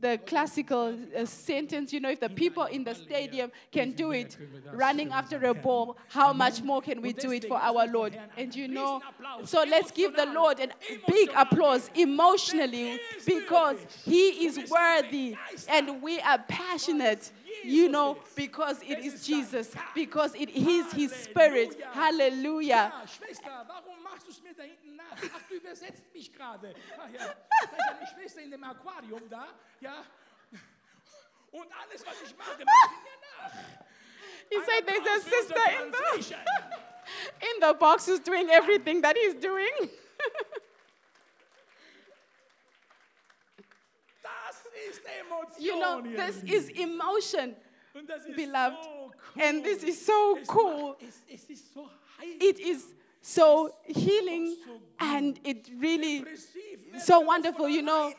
[0.04, 4.36] the classical uh, sentence, you know, if the people in the stadium can do it
[4.72, 8.18] running after a ball, how much more can we do it for our Lord?
[8.36, 9.00] And you know,
[9.44, 10.68] so let's give the Lord a
[11.10, 15.36] big applause emotionally because He is worthy
[15.68, 17.32] and we are passionate.
[17.64, 21.80] You know, because it is Jesus, because it is His Spirit.
[21.92, 22.92] Hallelujah.
[22.92, 25.16] Ja, Schwester, warum machst du es mir da hinten nach?
[25.34, 26.74] Ach, du übersetzt mich gerade.
[26.98, 29.48] Ach ja, da ist eine Schwester in dem Aquarium da,
[29.80, 30.04] ja.
[31.50, 33.52] Und alles, was ich mache, macht mir nach.
[34.50, 36.36] He said there's a sister in the,
[37.40, 39.70] in the box who's doing everything that he's doing.
[44.22, 44.63] Das ist Emotion.
[45.58, 47.54] You know, this is emotion.
[47.94, 48.76] Und das ist beloved.
[49.40, 50.96] And this is so cool.
[50.98, 51.88] macht- Es, es ist so.
[52.40, 54.56] It is so healing
[54.98, 56.24] and it really
[56.98, 58.12] so wonderful, you know.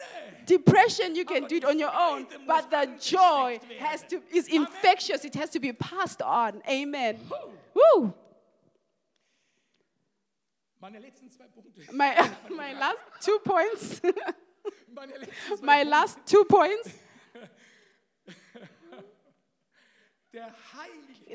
[0.45, 5.25] Depression you can do it on your own, but the joy has to is infectious.
[5.25, 6.61] It has to be passed on.
[6.69, 7.19] Amen.
[7.73, 8.13] Woo!
[10.79, 11.91] Meine letzten zwei Punkte.
[11.91, 12.15] My
[12.49, 14.01] my last two points.
[14.95, 16.91] Meine letzten zwei my last two points.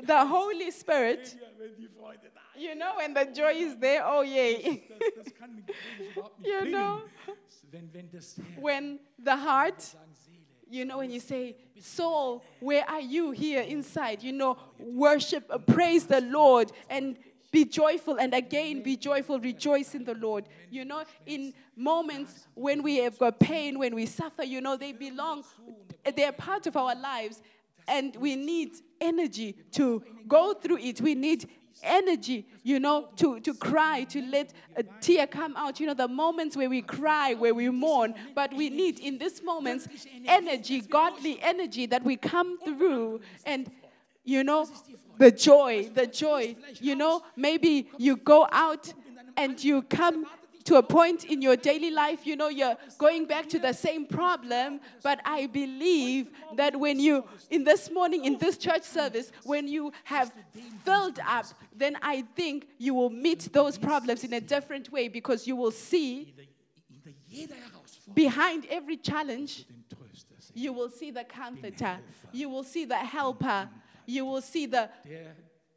[0.07, 1.19] The Holy Spirit.
[1.19, 2.63] Geist, wenn die Freude da ist.
[2.63, 4.83] You know when the joy is there, oh yay.
[4.87, 7.01] Das, das kann ich überhaupt nicht You know.
[7.71, 9.95] Wenn, wenn das Herz When the heart
[10.69, 14.23] You know, when you say, Soul, where are you here inside?
[14.23, 17.17] You know, worship, uh, praise the Lord, and
[17.51, 20.45] be joyful, and again be joyful, rejoice in the Lord.
[20.69, 24.93] You know, in moments when we have got pain, when we suffer, you know, they
[24.93, 25.43] belong,
[26.15, 27.41] they're part of our lives,
[27.87, 31.01] and we need energy to go through it.
[31.01, 31.49] We need
[31.83, 35.79] energy, you know, to, to cry, to let a tear come out.
[35.79, 39.41] You know, the moments where we cry, where we mourn, but we need in these
[39.43, 39.87] moments
[40.25, 43.69] energy, godly energy that we come through and,
[44.23, 44.67] you know,
[45.17, 46.55] the joy, the joy.
[46.79, 48.93] You know, maybe you go out
[49.37, 50.25] and you come
[50.65, 54.05] to a point in your daily life, you know, you're going back to the same
[54.05, 54.79] problem.
[55.01, 59.91] But I believe that when you, in this morning, in this church service, when you
[60.03, 60.31] have
[60.83, 65.47] filled up, then I think you will meet those problems in a different way because
[65.47, 66.33] you will see
[66.93, 70.51] hinter jeder Herausforderung behind every challenge, den Tröster sehen.
[70.53, 71.99] you will see the comforter,
[72.31, 73.69] you will see the helper,
[74.05, 74.89] you will see the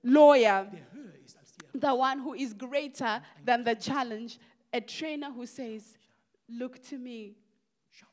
[0.02, 4.38] lawyer, der höher ist als die the one who is greater than the challenge,
[4.72, 5.96] a trainer who says,
[6.48, 7.36] Look to me,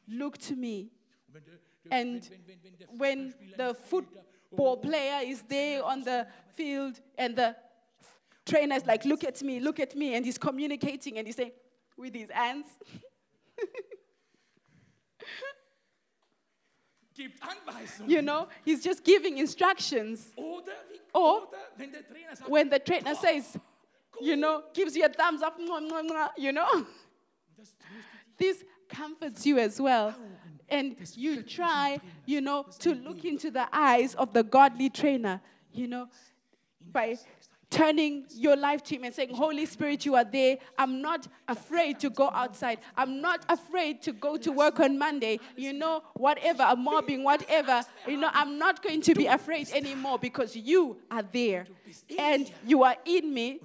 [0.08, 0.92] look to me.
[1.28, 2.30] Wenn der, der, And
[2.98, 7.56] when the football player is there on the field and the
[8.46, 11.52] trainer is like, Look at me, look at me, and he's communicating and he's saying,
[11.98, 12.66] with his hands.
[18.08, 20.32] you know, he's just giving instructions.
[20.36, 20.62] Or
[21.14, 23.58] oder wenn der Trainer sagt, When the trainer says,
[24.22, 25.58] you know, gives you a thumbs up,
[26.38, 26.86] you know,
[27.58, 28.38] das tröstet dich.
[28.38, 30.14] this comforts you as well.
[30.70, 35.42] And you try, you know, to look into the eyes of the godly trainer,
[35.74, 36.08] you know,
[36.92, 37.18] by
[37.72, 40.58] turning your life to him and saying, Holy Spirit, you are there.
[40.78, 42.80] I'm not afraid to go outside.
[42.96, 45.40] I'm not afraid to go to work on Monday.
[45.56, 50.20] You know, whatever, a mobbing, whatever, you know, I'm not going to be afraid anymore
[50.20, 51.66] because you are there.
[52.20, 53.60] And you are in me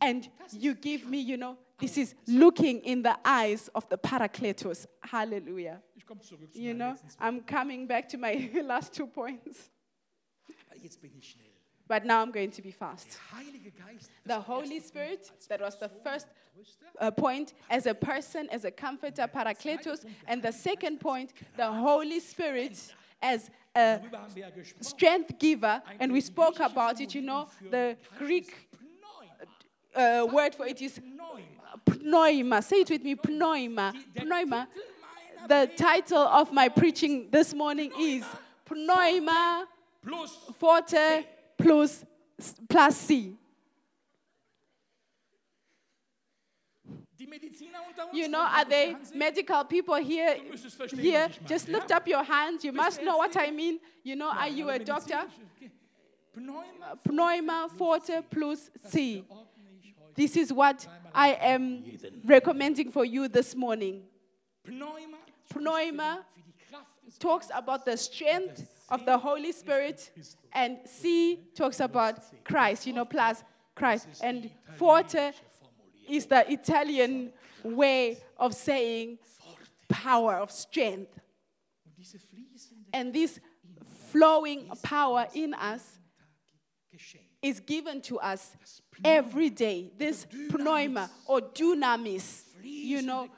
[0.00, 4.86] and you give me, you know, this is looking in the eyes of the Parakletos.
[5.02, 5.80] Hallelujah.
[6.52, 6.96] You know.
[7.18, 9.70] I'm coming back to my last two points,
[11.90, 11.90] Jetzt bin ich schnell.
[11.90, 13.18] but now I'm going to be fast.
[14.24, 16.28] The Holy Spirit, that was the first
[17.00, 20.04] uh, point, as a person, as a comforter, Parakletos.
[20.28, 22.78] And the second point, the Holy Spirit
[23.20, 24.84] as a Darüber haben wir ja gesprochen.
[24.84, 27.14] strength giver, and we spoke about it.
[27.14, 28.54] You know, the Greek
[29.94, 31.00] uh, word for it is
[31.86, 32.62] pneuma.
[32.62, 33.92] Say it with me, pneuma.
[34.14, 34.68] Pneuma.
[35.48, 38.24] The title of my preaching this morning is
[38.70, 39.66] pneuma
[40.04, 41.24] Plus forte
[41.60, 42.06] plus
[42.68, 43.36] plus C.
[47.20, 48.18] die Mediziner unter uns.
[48.18, 50.36] You know, are they medical people here?
[50.36, 52.64] Du müsstest verstehen, Here, was ich meine, just lift up your hands.
[52.64, 53.78] You must know what I mean.
[54.02, 55.26] You know, are you a doctor?
[56.32, 59.24] Pneuma uh, Pneuma forte plus C.
[59.28, 60.14] ordne ich heute.
[60.14, 61.82] This is what I am
[62.24, 64.02] recommending for you this morning.
[64.64, 70.10] Pneuma Pneuma für die Kraft des talks about the strength of the Holy Spirit,
[70.52, 73.42] and C talks about Christ, you know, plus
[73.74, 74.08] Christ.
[74.22, 75.32] And forte
[76.08, 77.32] is the Italian
[77.62, 79.18] way of saying
[79.88, 81.18] power, of strength.
[82.92, 83.38] And this
[84.10, 85.98] flowing power in us
[87.42, 88.56] is given to us
[89.04, 89.92] every day.
[89.96, 93.28] This pneuma or dunamis, you know,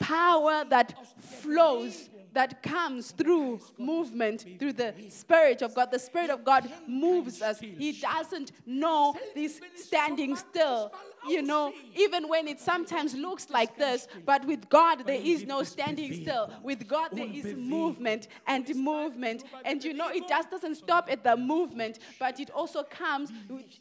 [0.00, 2.08] power that flows,
[2.38, 5.90] that comes through movement, through the Spirit of God.
[5.90, 7.58] The Spirit of God moves us.
[7.58, 10.92] He doesn't know this standing still.
[11.26, 15.62] You know, even when it sometimes looks like this, but with God there is no
[15.62, 16.50] standing still.
[16.62, 19.44] With God there is movement and movement.
[19.64, 23.30] And you know, it just doesn't stop at the movement, but it also comes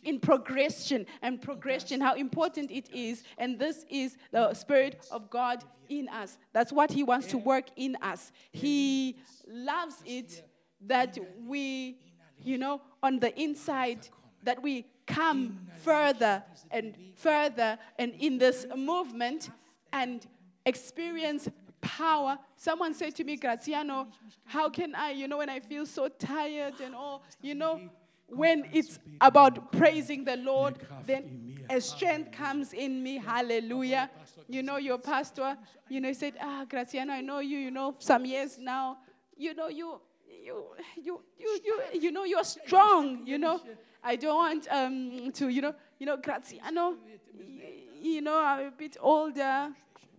[0.04, 3.24] in progression and progression, how important it is.
[3.38, 6.38] And this is the Spirit of God in us.
[6.54, 8.32] That's what He wants to work in us.
[8.52, 9.18] He
[9.48, 10.44] loves it
[10.82, 11.98] that we,
[12.44, 14.08] you know, on the inside,
[14.44, 19.49] that we come further and further and in this movement
[19.93, 20.28] and
[20.66, 21.49] experience
[21.82, 22.38] power.
[22.55, 24.08] Someone said to me, Graziano,
[24.45, 27.82] how can I, you know, when I feel so tired and all, you know,
[28.30, 33.18] when it's about praising the Lord, then a strength comes in me.
[33.18, 34.10] Hallelujah.
[34.49, 35.58] You know, your pastor,
[35.89, 38.97] you know, he said, Ah, Graziano, I know you, you know, some years now.
[39.38, 40.01] You know, you
[40.43, 40.66] you
[41.01, 43.62] you you you you know you're strong, you know.
[44.08, 46.95] I don't want um to, you know, you know, Graziano,
[48.01, 49.70] you know, I'm a bit older.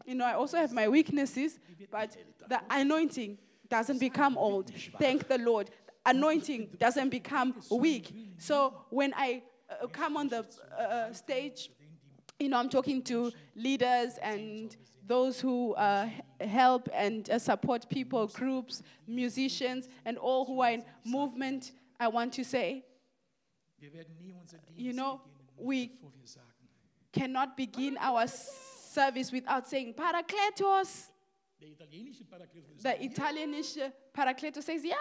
[0.05, 1.59] You know, I also have my weaknesses,
[1.91, 2.14] but
[2.49, 3.39] the anointing
[3.70, 4.70] doesn't become old.
[4.99, 5.70] Thank the Lord.
[6.05, 8.14] Anointing doesn't become weak.
[8.36, 10.45] So when I uh, come on the
[10.78, 11.70] uh, stage,
[12.39, 14.76] you know, I'm talking to leaders and
[15.07, 16.09] those who uh,
[16.41, 21.72] help and uh, support people, groups, musicians, and all who are in movement.
[21.99, 22.84] I want to say,
[24.76, 25.20] You know,
[25.57, 25.91] we-
[27.12, 31.11] cannot begin our service without saying Parakletos.
[31.61, 34.97] Der italienische Parakletos würde The Italianische Parakletos says, Yeah,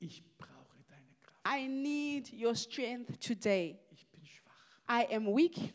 [0.00, 1.42] ich brauche deine Kraft.
[1.44, 3.78] I need your strength today.
[3.90, 4.54] Ich bin schwach.
[4.88, 5.74] I am weak.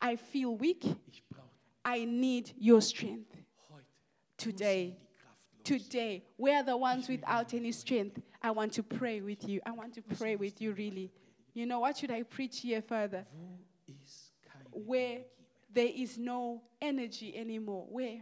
[0.00, 0.84] I feel weak.
[1.06, 1.50] Ich brauche
[1.84, 3.34] I need your strength
[4.38, 4.96] today.
[4.96, 5.64] die Kraft los.
[5.64, 8.20] Today, we're the ones without any strength.
[8.46, 9.60] I want to pray with you.
[9.66, 11.10] I want to pray with you, really.
[11.52, 13.26] You know, what should I preach here further?
[13.32, 15.24] Wo ist keine Where
[15.74, 17.86] there is no energy anymore.
[17.90, 18.20] Where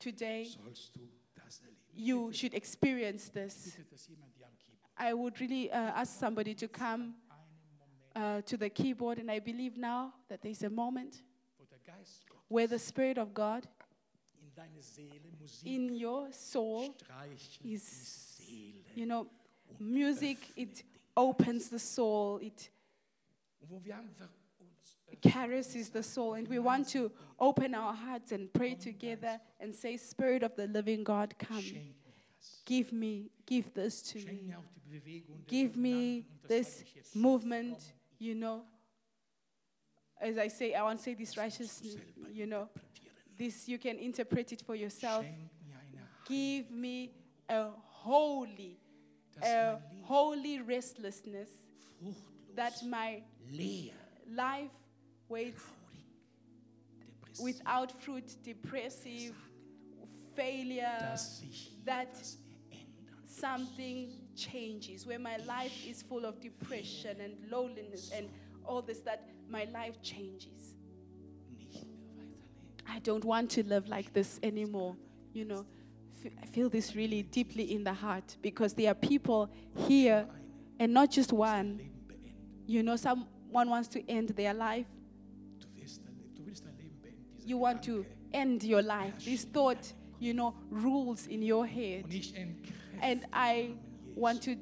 [0.00, 1.02] today Sollst du
[1.36, 1.76] das erleben?
[1.94, 3.76] you should experience this.
[3.76, 7.14] Bitte, dass jemand die am Keyboard I would really uh, ask somebody to come
[8.16, 11.22] uh, to the keyboard, and I believe now that there's a moment
[11.60, 13.68] wo der Geist Gottes where the Spirit of God
[14.42, 16.92] in deine Seele Musik in your soul
[17.62, 18.27] is.
[18.98, 19.28] You know,
[19.78, 20.82] music, it
[21.16, 22.68] opens the soul, it
[25.22, 29.96] caresses the soul, and we want to open our hearts and pray together and say,
[29.96, 31.64] Spirit of the living God, come.
[32.66, 34.52] Give me, give this to me.
[35.46, 36.84] Give me this
[37.14, 38.62] movement, you know.
[40.20, 41.96] As I say, I want to say this righteousness,
[42.32, 42.68] you know.
[43.38, 45.24] This you can interpret it for yourself.
[46.28, 47.12] Give me
[47.48, 48.78] a holy,
[49.42, 51.48] a holy restlessness
[52.54, 53.22] that my
[54.34, 54.70] life
[55.28, 55.62] waits
[57.40, 59.34] without fruit, depressive,
[60.34, 62.08] failure, dass sich hier that
[63.26, 68.28] something changes, where my life is full of depression and loneliness and
[68.64, 70.74] all this, that my life changes.
[71.50, 72.36] nicht mehr weiterleben.
[72.86, 74.96] I don't want to live like this anymore.
[75.32, 75.64] You know,
[76.42, 80.26] I feel this really deeply in the heart because there are people here,
[80.78, 81.80] and not just one.
[82.66, 84.86] You know, someone wants to end their life.
[87.44, 89.24] You want to end your life.
[89.24, 92.04] This thought, you know, rules in your head.
[93.00, 93.70] And I
[94.14, 94.56] want to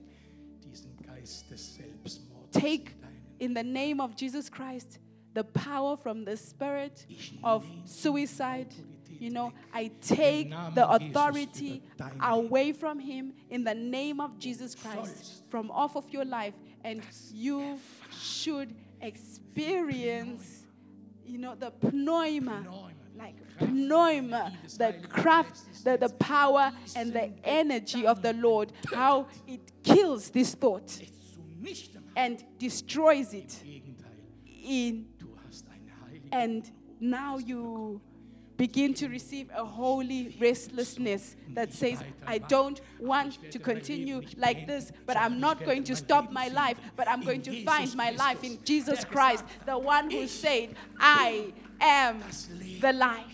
[2.52, 2.94] take,
[3.40, 4.98] in the name of Jesus Christ,
[5.34, 7.06] the power from the spirit
[7.42, 8.72] of suicide.
[9.18, 11.82] You know, I take the authority
[12.22, 16.54] away from him in the name of Jesus Christ from off of your life,
[16.84, 17.02] and
[17.32, 17.78] you
[18.20, 20.64] should experience,
[21.24, 22.66] you know, the pneuma,
[23.16, 29.60] like pneuma, the craft, the, the power, and the energy of the Lord, how it.
[29.86, 32.12] kills this thought es zunichte macht.
[32.16, 33.62] and destroys it
[34.62, 38.00] in du hast eine heilige and now you
[38.56, 44.92] begin to receive a holy restlessness that says i don't want to continue like this
[45.06, 48.42] but i'm not going to stop my life but i'm going to find my life
[48.42, 52.22] in jesus christ the one who said i am
[52.80, 53.24] the life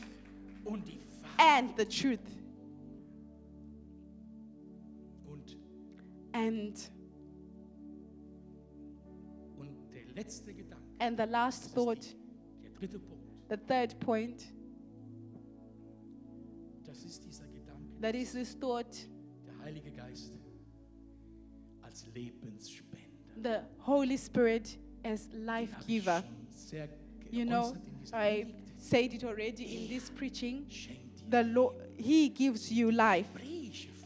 [0.65, 1.39] und die Wahrheit.
[1.39, 2.21] and the truth
[6.35, 6.91] and
[9.59, 12.15] und der letzte Gedanke, and the last thought
[12.63, 14.53] der dritte Punkt, the third point
[16.93, 19.09] das ist dieser Gedanke, that is this thought
[19.47, 20.33] der Heilige Geist
[21.81, 22.99] als Lebensspender.
[23.43, 26.23] the holy spirit as life giver.
[27.31, 28.47] You know, geäußert in dieser I
[28.79, 30.67] said it already in this preaching.
[31.31, 33.29] The Lord, He gives you life,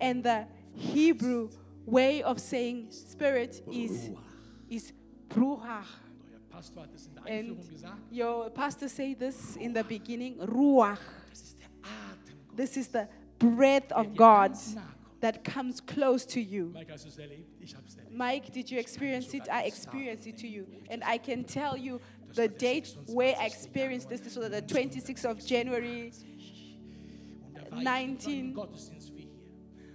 [0.00, 1.48] and the Hebrew
[1.84, 4.10] way of saying spirit is
[4.70, 4.92] is
[5.30, 5.86] ruach.
[6.30, 7.56] Euer Pastor hat es in der And
[8.12, 10.38] your pastor said this in the beginning.
[10.38, 11.00] Ruach.
[12.56, 15.20] This is the breath of God ganz nahe kommt.
[15.20, 16.70] that comes close to you.
[16.72, 17.48] Mike, hast du es erlebt?
[17.60, 18.16] Ich habe es erlebt.
[18.16, 19.48] Mike, did you experience it?
[19.50, 20.66] I experienced it to you.
[20.90, 22.00] And I can tell you
[22.34, 24.20] the date where I experienced this.
[24.20, 26.12] This was the 26th of January
[27.46, 29.36] Und da war ich 19 im Gottesdienst wie hier.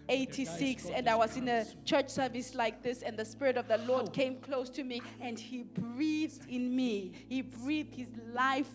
[0.08, 3.78] 86 and I was in a church service like this and the spirit of the
[3.88, 7.12] Lord came close to me and he breathed in me.
[7.30, 8.68] He breathed his life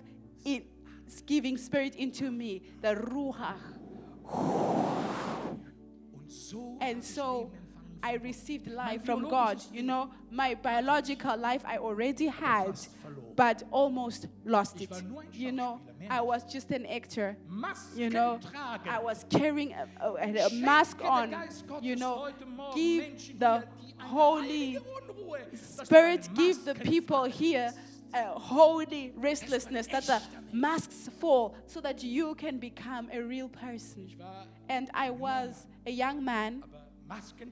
[0.44, 0.62] in
[1.26, 3.56] giving spirit into me, the ruach.
[6.80, 7.50] And so
[8.02, 9.62] I received life from God.
[9.72, 12.78] You know, my biological life I already had,
[13.34, 14.90] but almost lost it.
[14.90, 17.36] war nur ein You know, I was just an actor.
[17.96, 18.38] You know.
[18.88, 21.34] I was carrying a, a, a mask on.
[21.82, 22.28] You know,
[22.74, 27.72] give the hier, die eine Holy heilige Unruhe, dass du Spirit, give the people here
[28.14, 34.10] a holy restlessness that the masks fall so that you can become a real person.
[34.68, 36.64] And I was a young man,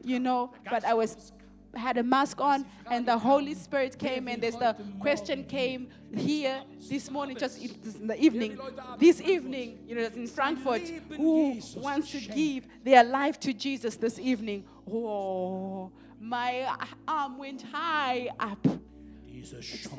[0.02, 1.32] you know, but I was
[1.76, 6.62] had a mask on and the Holy Spirit came and there's the question came here
[6.88, 8.59] this morning, just in the evening,
[8.98, 10.82] this evening, you know, in Frankfurt,
[11.16, 14.64] who wants to give their life to Jesus this evening?
[14.90, 15.90] Oh,
[16.20, 16.72] my
[17.09, 18.66] arm went high up.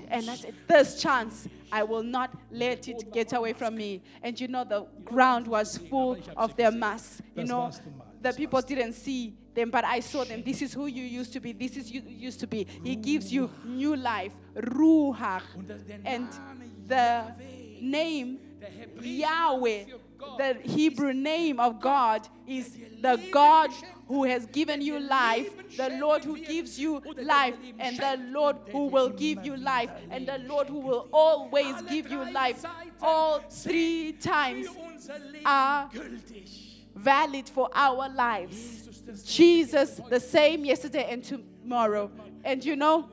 [0.10, 4.02] And I said, This chance, I will not let it get away from me.
[4.22, 7.22] And you know, the ground was full of their mass.
[7.36, 10.41] You know, warst du mal, the people didn't see them, but I saw them.
[10.43, 11.54] This is who you used to be.
[11.54, 12.66] This is you used to be.
[12.84, 14.34] He gives you new life.
[14.56, 15.43] Ruach.
[15.56, 16.30] Und der- der And
[16.88, 17.34] the
[17.82, 18.39] name
[19.02, 20.05] Yahweh, Name für Gott,
[20.38, 23.72] the Hebrew name of God, is the God
[24.07, 28.88] who has given you life, the Lord who gives you life, and the Lord who
[28.88, 32.63] will give you life, and the Lord who will always give you life.
[33.01, 35.89] All three times für unser Leben are
[36.95, 38.55] valid for our lives.
[38.55, 42.09] Jesus, Jesus, the same yesterday and tomorrow.
[42.43, 43.09] And you know,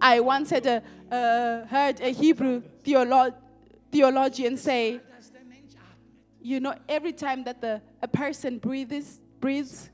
[0.00, 3.34] I once had a, uh, heard a Hebrew theolo-
[3.90, 5.00] theologian say,
[6.42, 9.90] you know, every time that the, a person breathes, breathes,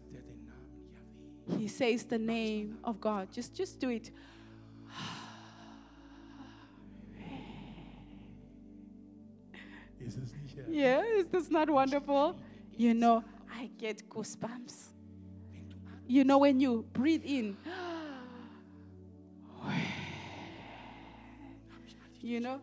[1.59, 3.28] he says the name of God.
[3.32, 4.11] Just, just do it.
[10.68, 12.38] Yeah, is this not wonderful?
[12.76, 14.88] You know, I get goosebumps.
[16.07, 17.57] You know, when you breathe in,
[22.20, 22.61] you know.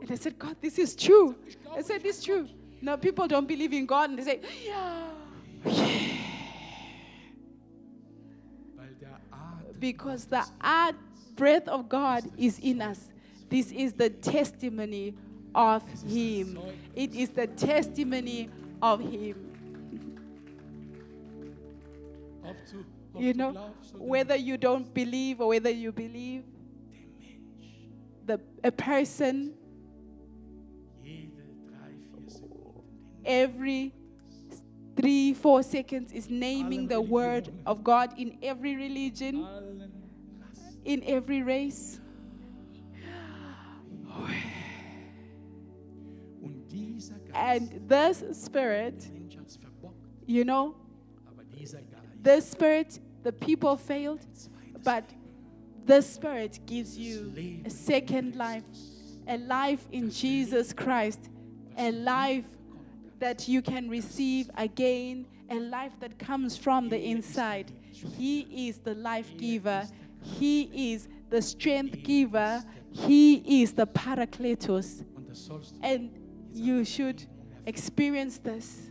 [0.00, 1.34] And I said, God, this is true.
[1.76, 2.48] I said, it's true.
[2.80, 5.08] Now people don't believe in God, and they say, yeah.
[5.66, 6.18] Atem
[9.78, 10.94] Because the art
[11.34, 13.10] breath of God is in us.
[13.48, 15.14] This is the testimony
[15.54, 16.58] of Him.
[16.94, 18.50] It is the testimony
[18.82, 19.44] of Him.
[23.16, 26.44] You know, whether you don't believe or whether you believe,
[28.26, 29.54] the, a person,
[33.28, 33.92] every
[34.96, 39.46] three, four seconds is naming the word of God in every religion,
[40.84, 42.00] in every race.
[46.42, 49.94] Und dieser Geist, And this spirit, der Mensch hat's verbockt,
[50.26, 50.74] you know,
[52.20, 54.26] this spirit, the people failed,
[54.82, 55.04] but
[55.86, 57.32] the spirit gives you
[57.64, 58.64] a second life,
[59.28, 61.30] a life in Jesus Christ,
[61.76, 62.57] a life
[63.18, 67.72] that you can receive again, a life that comes from the inside.
[67.90, 69.86] He is the life giver,
[70.22, 72.62] He is the strength giver,
[72.92, 74.82] He is the du
[75.82, 76.10] And
[76.52, 77.24] you should
[77.66, 78.90] experience this.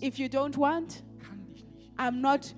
[0.00, 1.02] If you don't want.
[1.98, 2.52] I'm not,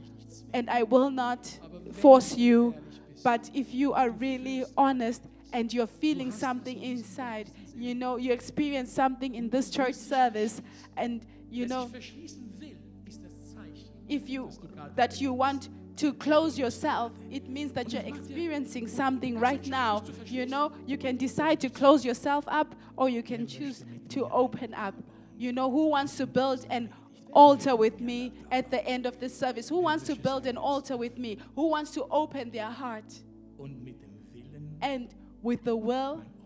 [0.52, 1.58] and I will not
[1.92, 2.74] force you.
[3.22, 8.92] But if you are really honest and you're feeling something inside, you know, you experience
[8.92, 10.60] something in this church service,
[10.96, 12.76] and you know, sich verschließen will,
[13.06, 13.88] ist das Zeichen.
[14.08, 14.50] if you
[14.96, 20.02] that you want to close yourself, it means that you're experiencing something right now.
[20.26, 24.74] You know, you can decide to close yourself up or you can choose to open
[24.74, 24.94] up.
[25.36, 26.90] You know, who wants to build an
[27.32, 29.68] altar with me at the end of the service?
[29.68, 31.38] Who wants to build an altar with me?
[31.56, 33.22] Who wants to open their heart
[33.58, 35.08] Und mit dem Willen and
[35.42, 36.37] with the will ein Opfer bringen.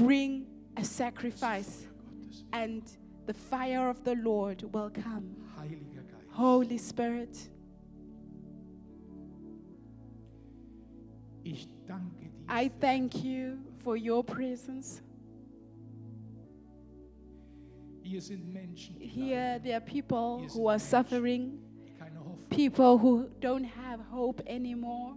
[0.00, 0.46] Bring
[0.78, 1.86] a sacrifice
[2.54, 2.82] and
[3.26, 5.36] the fire of the Lord will come.
[6.30, 7.36] Holy Spirit.
[12.48, 15.02] I thank you for your presence.
[18.02, 21.58] Here, there are people who are suffering,
[22.48, 25.14] people who don't have hope anymore.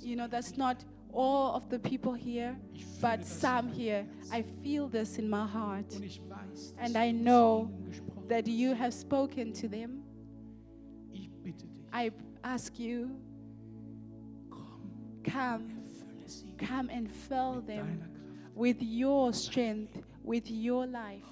[0.00, 2.56] You know, that's not all of the people here,
[3.00, 4.06] but some here.
[4.32, 7.70] I feel this in my heart Und ich weiß, dass And I know
[8.28, 10.02] that you have spoken to them.
[11.12, 12.10] Ich bitte dich, I
[12.42, 13.10] ask you,
[15.24, 15.70] come,
[16.58, 18.02] come and fill them
[18.54, 21.22] with your strength, with your life.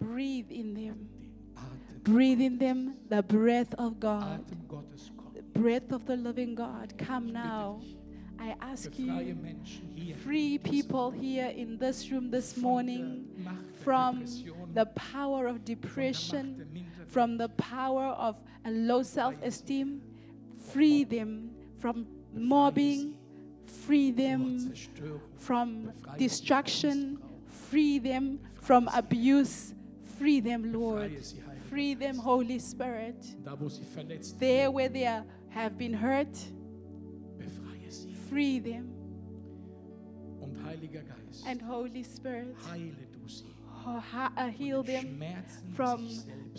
[0.00, 1.08] Breathe in them.
[2.02, 4.44] Breathe in them the breath of God.
[4.44, 5.32] Atem Gottes komm.
[5.34, 6.94] The breath of the living God.
[6.98, 7.80] Come now.
[8.42, 9.36] I ask you,
[10.24, 14.24] free people here in this room this morning der Macht der from
[14.74, 20.02] the power of von der Macht depression, from the power of a low self esteem.
[20.72, 23.14] Free them from mobbing.
[23.86, 24.72] Free them
[25.36, 27.18] from destruction.
[27.46, 29.72] Free them from abuse.
[30.18, 31.10] Free them, Lord.
[31.10, 33.16] Befreie sie, Heiliger Free them, Holy Spirit.
[33.44, 36.36] Da, wo sie verletzt There where they are, have been hurt.
[38.32, 38.88] Free them.
[40.40, 43.44] Und Heiliger Geist, And Holy Spirit, heile du sie.
[43.86, 45.22] uh, heal them
[45.74, 46.08] from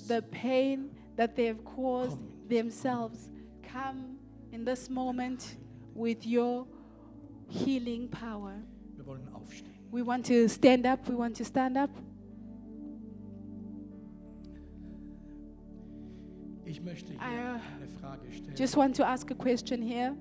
[0.08, 3.30] the pain that they've caused themselves.
[3.64, 4.18] Come
[4.52, 5.58] in this moment
[5.96, 6.66] with your
[7.48, 8.54] healing power.
[8.96, 9.74] Wir wollen aufstehen.
[9.92, 11.08] We want to stand up.
[11.08, 11.90] We want to stand up.
[16.66, 18.56] Ich möchte hier I, uh, eine Frage stellen.
[18.56, 20.16] Just want to ask a question here.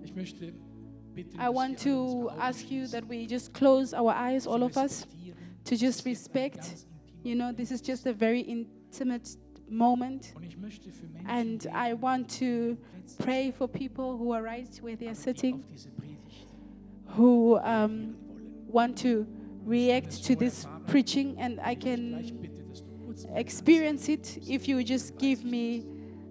[1.16, 4.62] Ich möchte bitten, I want to ask you that we just close our eyes, all
[4.62, 5.06] of us,
[5.64, 6.86] to just dass es ein respect.
[7.22, 9.36] You know, this is just a very intimate
[9.68, 10.32] moment.
[10.36, 12.76] Und ich möchte für Menschen And I want to
[13.18, 16.46] pray for people who are right where they are sitting, auf diese Predigt
[17.16, 18.16] who um,
[18.68, 19.26] want to
[19.64, 24.38] react to this preaching, and I can gleich bitte, dass du kurz experience it.
[24.48, 25.84] if you just give me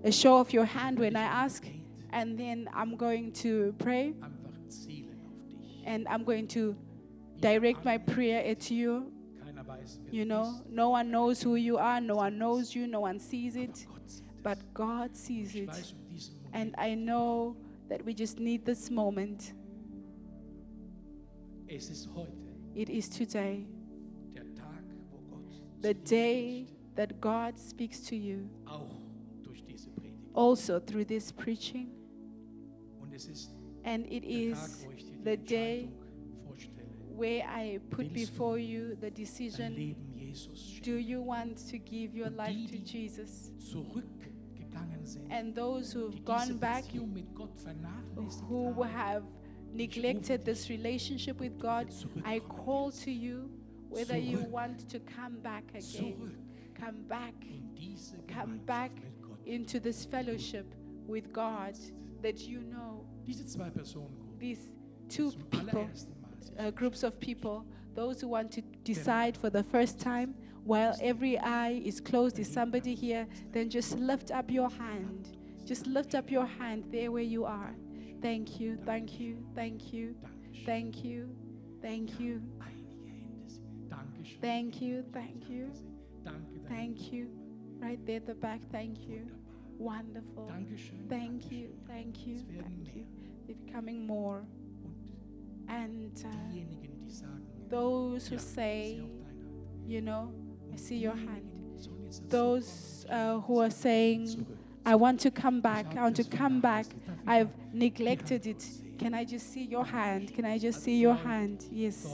[0.04, 1.66] a show of your hand when I ask,
[2.12, 4.14] and then I'm going to pray
[5.86, 6.76] and I'm going to
[7.40, 9.12] direct my prayer at you.
[10.12, 13.56] You know, no one knows who you are, no one knows you, no one sees
[13.56, 13.86] it,
[14.44, 15.70] but God sees it.
[16.54, 17.56] And I know
[17.90, 19.54] that we just need this moment.
[22.76, 23.66] It is today,
[25.82, 28.50] the day that God speaks to you,
[30.34, 31.92] also through this preaching.
[33.84, 34.86] And it is
[35.24, 35.90] wo ich dir die the day
[37.16, 39.96] where I put before you the decision
[40.82, 43.52] do you want to give your life to Jesus?
[45.30, 49.24] And those who've gone back, Beziehung mit Gott vernachlässigt who have
[49.74, 51.88] neglected this relationship with God,
[52.24, 53.50] I call to you
[53.90, 56.36] whether you want to come back again.
[56.80, 57.34] Come back.
[58.28, 58.92] come back
[59.46, 60.66] into this fellowship
[61.08, 61.76] with God
[62.22, 63.06] that you know.
[64.40, 64.72] These
[65.12, 67.64] two people, allerersten Mal sich uh, groups of people,
[67.96, 70.34] those who want to decide for the first time
[70.64, 73.28] while every eye is closed, is somebody here?
[73.52, 75.38] Then just lift up your hand.
[75.66, 77.74] Just lift up your hand there where you are.
[78.22, 80.16] Thank you, thank you, thank you,
[80.66, 81.30] thank you,
[81.82, 83.90] thank you, Einige Hände sind.
[83.90, 84.42] Dankeschön.
[84.42, 85.72] thank you, thank you,
[86.68, 87.28] thank you.
[87.80, 89.26] Right there at the back, thank you.
[89.80, 90.48] Wonderful.
[91.10, 93.06] Thank you, thank you, thank you.
[93.48, 94.46] They're becoming more.
[95.72, 97.30] And uh,
[97.70, 99.02] those who say,
[99.88, 100.34] you know,
[100.74, 101.48] I see your hand.
[102.28, 104.46] Those uh, who are saying.
[104.86, 106.88] I want to come back, I want to come back.
[107.28, 108.66] I've neglected it.
[108.98, 110.34] Can I just see your hand?
[110.34, 111.66] Can I just see your hand?
[111.72, 112.08] Yes.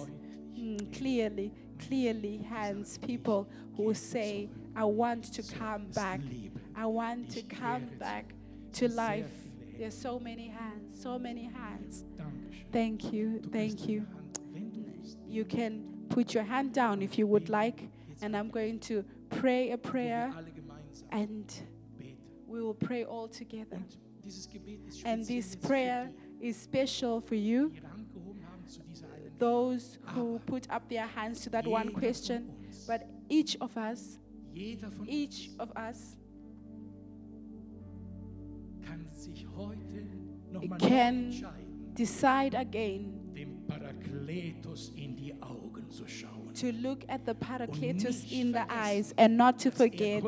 [0.57, 1.53] Mm, clearly,
[1.87, 6.19] clearly, hands, people who say, I want to come back.
[6.75, 8.33] I want to come back
[8.73, 9.31] to life.
[9.77, 12.03] There's so many hands, so many hands.
[12.71, 14.05] Thank you, thank you.
[15.27, 17.89] You can put your hand down if you would like,
[18.21, 20.33] and I'm going to pray a prayer,
[21.11, 21.53] and
[22.47, 23.79] we will pray all together.
[25.05, 26.09] And this prayer
[26.41, 27.73] is special for you,
[29.37, 32.51] those who put up their hands to that one question.
[32.87, 34.17] But each of us,
[34.53, 36.15] each of us
[40.79, 41.31] can
[41.97, 46.37] decide again dem Parakletos in die Augen zu schauen.
[46.53, 50.23] to look at the Parakletos nicht in the eyes and not to er forget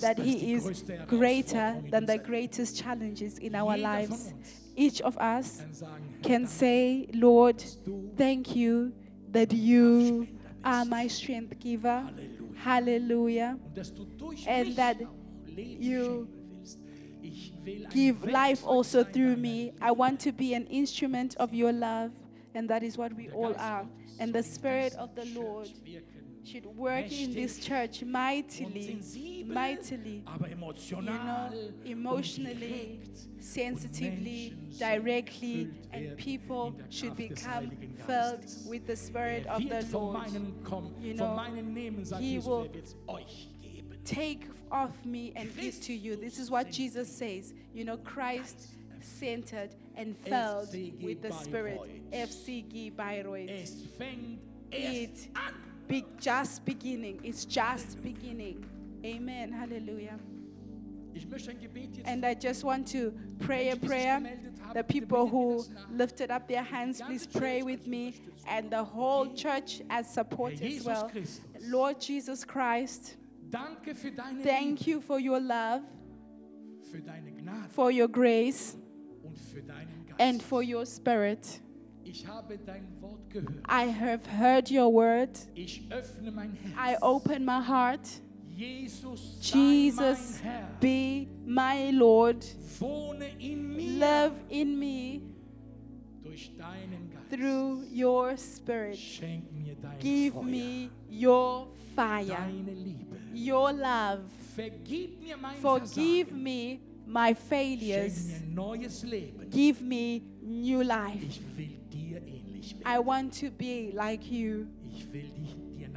[0.00, 4.32] that He is greater than the greatest challenges in our lives.
[4.74, 7.62] Each of us kann sagen, Herr, can say, Lord,
[8.16, 8.92] thank you
[9.32, 10.26] that you
[10.62, 12.04] are my strength giver.
[12.64, 13.58] Hallelujah.
[13.64, 14.96] Und dass du durch And that
[15.56, 16.28] you
[17.90, 19.72] Give life also through me.
[19.80, 22.12] I want to be an instrument of your love,
[22.54, 23.86] and that is what we all are.
[24.18, 25.68] And the Spirit of the Lord
[26.44, 30.22] should work in this church mightily, mightily,
[30.88, 31.50] you know,
[31.84, 33.00] emotionally,
[33.40, 37.70] sensitively, directly, and people should become
[38.06, 40.28] filled with the Spirit Er of the Lord.
[41.00, 42.68] You know, meinen nehmen, sagt he will
[44.06, 46.16] take off me and give to you.
[46.16, 47.52] This is what Jesus says.
[47.74, 48.68] You know, Christ
[49.00, 51.80] centered and filled with the Spirit.
[52.12, 53.50] FCG Bayreuth.
[54.72, 55.28] It
[55.88, 57.20] be just beginning.
[57.22, 58.64] It's just beginning.
[59.04, 59.52] Amen.
[59.52, 60.18] Hallelujah.
[61.14, 63.88] Ich möchte ein Gebet jetzt And I just want to pray a Menschen, die sich
[63.88, 64.22] prayer.
[64.74, 68.14] The people who lifted up their hands, please pray with me.
[68.46, 71.10] And the whole church as support as well.
[71.62, 73.16] Lord Jesus Christ,
[73.50, 75.82] danke für deine thank Liebe, you for your love,
[76.90, 78.76] für deine Gnade for your grace,
[79.22, 80.20] und für deinen Geist.
[80.20, 81.60] and for your spirit.
[82.04, 83.66] ich habe dein Wort gehört.
[83.68, 85.30] I have heard your word.
[85.54, 88.06] Ich öffne mein I open my heart.
[88.56, 90.68] Jesus, Jesus, mein Herr.
[90.80, 92.44] be my Lord.
[92.80, 95.20] Wohne in mir Live in me
[96.22, 97.28] durch deinen Geist.
[97.30, 98.96] through your spirit.
[98.96, 103.05] Schenk mir dein Give Feuer, me your fire, deine Liebe.
[103.36, 104.22] Your love.
[104.54, 108.26] Vergib mir mein Forgive me my failures.
[108.26, 109.48] mir neues Leben.
[109.50, 111.18] Give me new life.
[111.22, 112.86] Ich will dir ähnlich werden.
[112.86, 114.66] I want to be like you.
[114.88, 115.88] Ich will dich, dir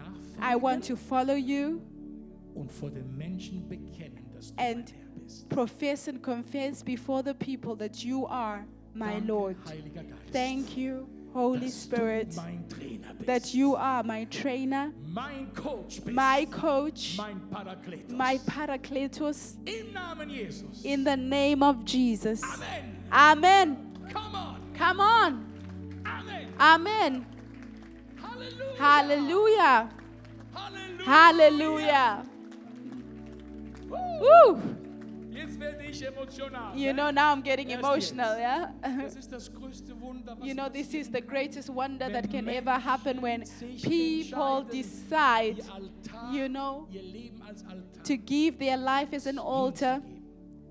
[0.42, 1.82] I want to follow you,
[2.56, 5.50] und vor den Menschen bekennen, dass du And mein Herr bist.
[5.50, 9.56] profess and confess before the people that you are my Lord.
[10.32, 12.36] Thank you, Holy Spirit,
[13.20, 17.18] du mein Trainer bist, that you are my trainer, mein Coach my coach,
[18.10, 19.56] my Parakletos.
[19.66, 20.84] Im Namen Jesus.
[20.84, 22.42] In the name of Jesus.
[22.44, 23.04] Amen.
[23.12, 23.78] Amen.
[24.12, 24.62] Come on.
[24.74, 25.46] Come on.
[26.06, 26.54] Amen.
[26.60, 27.26] Amen.
[28.22, 28.78] Halleluja.
[28.78, 29.90] Hallelujah.
[30.56, 31.06] Halleluja.
[31.06, 32.26] Hallelujah.
[33.90, 34.79] Woo.
[36.76, 38.72] You know, now I'm getting emotional, yeah?
[38.82, 42.48] Das ist das größte Wunder, was You know, this is the greatest wonder that can
[42.48, 43.44] ever happen when
[43.82, 45.64] people decide
[46.32, 49.96] you know, ihr Leben als Altar to give their life as an altar.
[49.96, 50.20] hinzugeben.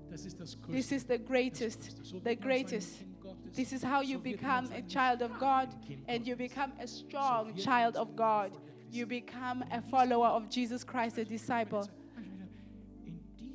[0.09, 0.73] Das ist das größte.
[0.73, 3.05] This is the greatest, the wird man zu einem greatest.
[3.53, 5.69] This is how you so wird man become a child of God
[6.07, 8.51] and you become a strong child of God.
[8.91, 11.87] You become a follower of Jesus Christ, a disciple.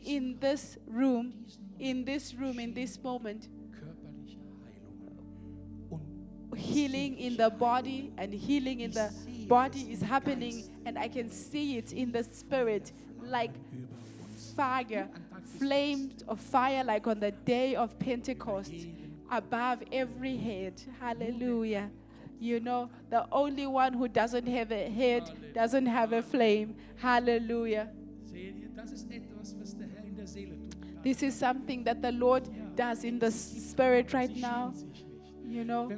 [0.05, 1.33] In this room,
[1.79, 3.49] in this room, in this moment,
[6.57, 9.13] healing in the body and healing in the
[9.49, 13.51] body is happening, and I can see it in the spirit like
[14.57, 15.09] fire,
[15.59, 18.73] flames of fire, like on the day of Pentecost,
[19.31, 20.81] above every head.
[21.01, 21.91] Hallelujah.
[22.41, 26.77] You know, the only one who doesn't have a head doesn't have a flame.
[26.97, 27.89] Hallelujah.
[31.05, 34.73] This is something that the Lord does in the spirit right now.
[35.47, 35.93] You know,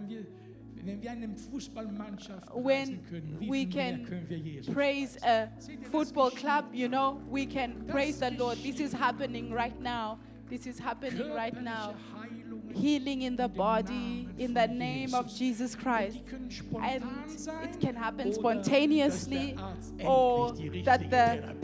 [2.53, 3.01] When
[3.49, 5.49] we can praise a
[5.91, 8.59] football club, you know, we can praise the Lord.
[8.59, 10.19] This is happening right now.
[10.49, 11.95] This is happening right now.
[12.75, 16.19] Healing in the body, in the name of Jesus Christ.
[16.81, 17.05] And
[17.65, 19.57] it can happen spontaneously
[20.05, 20.53] or
[20.85, 21.57] that the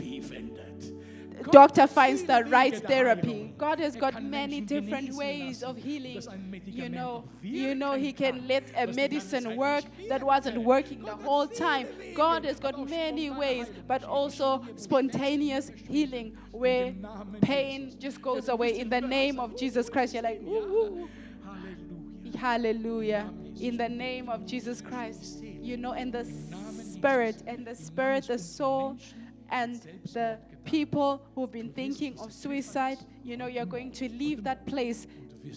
[1.51, 3.53] doctor finds the right therapy.
[3.57, 6.21] God has got many different ways of healing.
[6.65, 10.57] You know, you know, He can let a was die ganze medicine work that wasn't
[10.63, 11.87] working the whole time.
[12.15, 16.93] God has got many ways, but also spontaneous healing where
[17.41, 18.79] pain just goes away.
[18.79, 20.41] In the name of Jesus Christ, you're like.
[22.37, 23.31] Hallelujah.
[23.59, 25.41] In the name of Jesus Christ.
[25.43, 26.25] You know, and the
[26.83, 28.97] spirit, and the spirit, the soul,
[29.49, 29.81] and
[30.11, 35.07] the people who've been thinking of suicide, you know, you're going to leave that place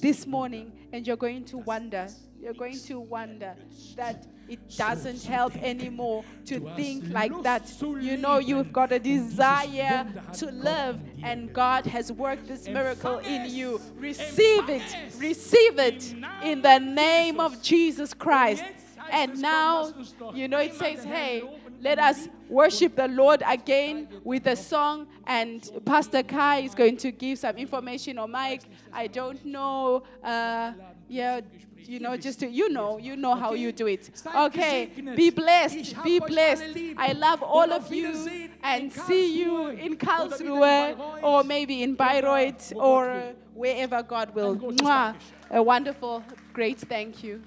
[0.00, 2.08] this morning and you're going to wonder.
[2.40, 3.54] You're going to wonder
[3.96, 7.72] that it doesn't help anymore to think like that.
[7.80, 13.50] You know, you've got a desire to live, and God has worked this miracle in
[13.52, 13.80] you.
[13.96, 18.62] Receive it, receive it in the name of Jesus Christ.
[19.10, 19.92] And now,
[20.34, 21.42] you know, it says, hey,
[21.80, 25.06] let us worship the Lord again with a song.
[25.26, 28.62] And Pastor Kai is going to give some information on Mike.
[28.92, 30.02] I don't know.
[30.22, 30.72] Uh,
[31.08, 31.40] yeah,
[31.88, 34.10] you know, just to, you know, you know how you do it.
[34.34, 36.76] Okay, be blessed, be blessed.
[36.96, 43.34] I love all of you and see you in Karlsruhe or maybe in Bayreuth or
[43.54, 44.56] wherever God will.
[44.56, 45.14] Mwah.
[45.50, 47.40] A wonderful, great thank you.